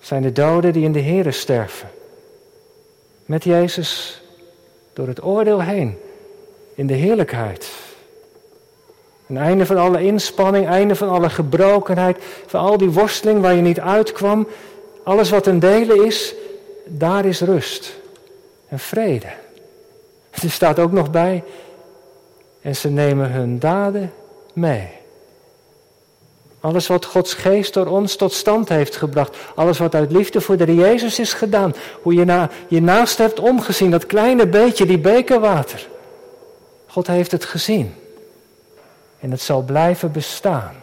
zijn 0.00 0.22
de 0.22 0.32
doden 0.32 0.72
die 0.72 0.84
in 0.84 0.92
de 0.92 1.00
Here 1.02 1.30
sterven. 1.30 1.90
Met 3.24 3.44
Jezus 3.44 4.22
door 4.92 5.06
het 5.06 5.24
oordeel 5.24 5.62
heen 5.62 5.98
in 6.74 6.86
de 6.86 6.94
heerlijkheid. 6.94 7.68
Een 9.26 9.36
einde 9.36 9.66
van 9.66 9.76
alle 9.76 10.02
inspanning, 10.02 10.66
einde 10.66 10.94
van 10.94 11.08
alle 11.08 11.30
gebrokenheid, 11.30 12.16
van 12.46 12.60
al 12.60 12.76
die 12.76 12.90
worsteling 12.90 13.40
waar 13.40 13.54
je 13.54 13.62
niet 13.62 13.80
uitkwam. 13.80 14.48
Alles 15.02 15.30
wat 15.30 15.46
een 15.46 15.58
delen 15.58 16.04
is, 16.04 16.34
daar 16.84 17.24
is 17.24 17.40
rust 17.40 17.96
en 18.68 18.78
vrede. 18.78 19.44
Er 20.42 20.50
staat 20.50 20.78
ook 20.78 20.92
nog 20.92 21.10
bij, 21.10 21.44
en 22.60 22.76
ze 22.76 22.88
nemen 22.88 23.30
hun 23.30 23.58
daden 23.58 24.12
mee. 24.52 24.88
Alles 26.60 26.86
wat 26.86 27.04
Gods 27.04 27.34
geest 27.34 27.74
door 27.74 27.86
ons 27.86 28.16
tot 28.16 28.32
stand 28.32 28.68
heeft 28.68 28.96
gebracht. 28.96 29.36
Alles 29.54 29.78
wat 29.78 29.94
uit 29.94 30.12
liefde 30.12 30.40
voor 30.40 30.56
de 30.56 30.74
Jezus 30.74 31.18
is 31.18 31.32
gedaan. 31.32 31.74
Hoe 32.02 32.14
je 32.14 32.24
na, 32.24 32.50
je 32.68 32.82
naast 32.82 33.18
hebt 33.18 33.40
omgezien. 33.40 33.90
Dat 33.90 34.06
kleine 34.06 34.46
beetje, 34.46 34.86
die 34.86 34.98
bekerwater. 34.98 35.88
God 36.86 37.06
heeft 37.06 37.30
het 37.30 37.44
gezien. 37.44 37.94
En 39.20 39.30
het 39.30 39.40
zal 39.40 39.62
blijven 39.62 40.12
bestaan. 40.12 40.74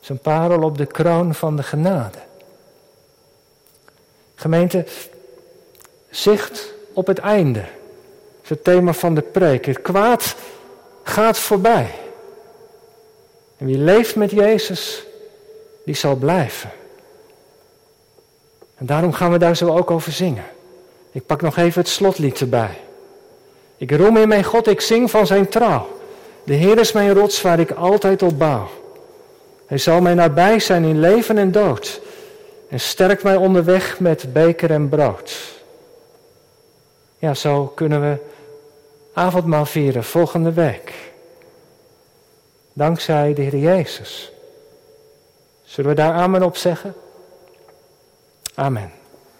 Zijn 0.00 0.18
parel 0.18 0.62
op 0.62 0.78
de 0.78 0.86
kroon 0.86 1.34
van 1.34 1.56
de 1.56 1.62
genade. 1.62 2.18
Gemeente, 4.34 4.86
zicht 6.10 6.72
op 6.92 7.06
het 7.06 7.18
einde. 7.18 7.64
Het 8.46 8.64
thema 8.64 8.92
van 8.92 9.14
de 9.14 9.22
preek. 9.22 9.66
Het 9.66 9.82
kwaad 9.82 10.34
gaat 11.02 11.38
voorbij. 11.38 11.90
En 13.56 13.66
wie 13.66 13.78
leeft 13.78 14.16
met 14.16 14.30
Jezus, 14.30 15.04
die 15.84 15.94
zal 15.94 16.14
blijven. 16.14 16.70
En 18.74 18.86
daarom 18.86 19.12
gaan 19.12 19.32
we 19.32 19.38
daar 19.38 19.56
zo 19.56 19.76
ook 19.76 19.90
over 19.90 20.12
zingen. 20.12 20.44
Ik 21.12 21.26
pak 21.26 21.42
nog 21.42 21.56
even 21.56 21.80
het 21.80 21.90
slotlied 21.90 22.40
erbij. 22.40 22.78
Ik 23.76 23.90
roem 23.90 24.16
in 24.16 24.28
mijn 24.28 24.44
God, 24.44 24.66
ik 24.66 24.80
zing 24.80 25.10
van 25.10 25.26
zijn 25.26 25.48
trouw. 25.48 25.88
De 26.44 26.54
Heer 26.54 26.78
is 26.78 26.92
mijn 26.92 27.12
rots 27.12 27.42
waar 27.42 27.58
ik 27.58 27.70
altijd 27.70 28.22
op 28.22 28.38
bouw. 28.38 28.68
Hij 29.66 29.78
zal 29.78 30.00
mij 30.00 30.14
nabij 30.14 30.58
zijn 30.58 30.84
in 30.84 31.00
leven 31.00 31.38
en 31.38 31.52
dood. 31.52 32.00
En 32.68 32.80
sterkt 32.80 33.22
mij 33.22 33.36
onderweg 33.36 34.00
met 34.00 34.32
beker 34.32 34.70
en 34.70 34.88
brood. 34.88 35.54
Ja, 37.18 37.34
zo 37.34 37.72
kunnen 37.74 38.00
we 38.00 38.16
avondmaal 39.16 39.66
vieren 39.66 40.04
volgende 40.04 40.52
week. 40.52 41.12
Dankzij 42.72 43.34
de 43.34 43.42
Heer 43.42 43.56
Jezus. 43.56 44.32
Zullen 45.64 45.90
we 45.90 45.96
daar 45.96 46.12
amen 46.12 46.42
op 46.42 46.56
zeggen? 46.56 46.94
Amen. 48.54 48.92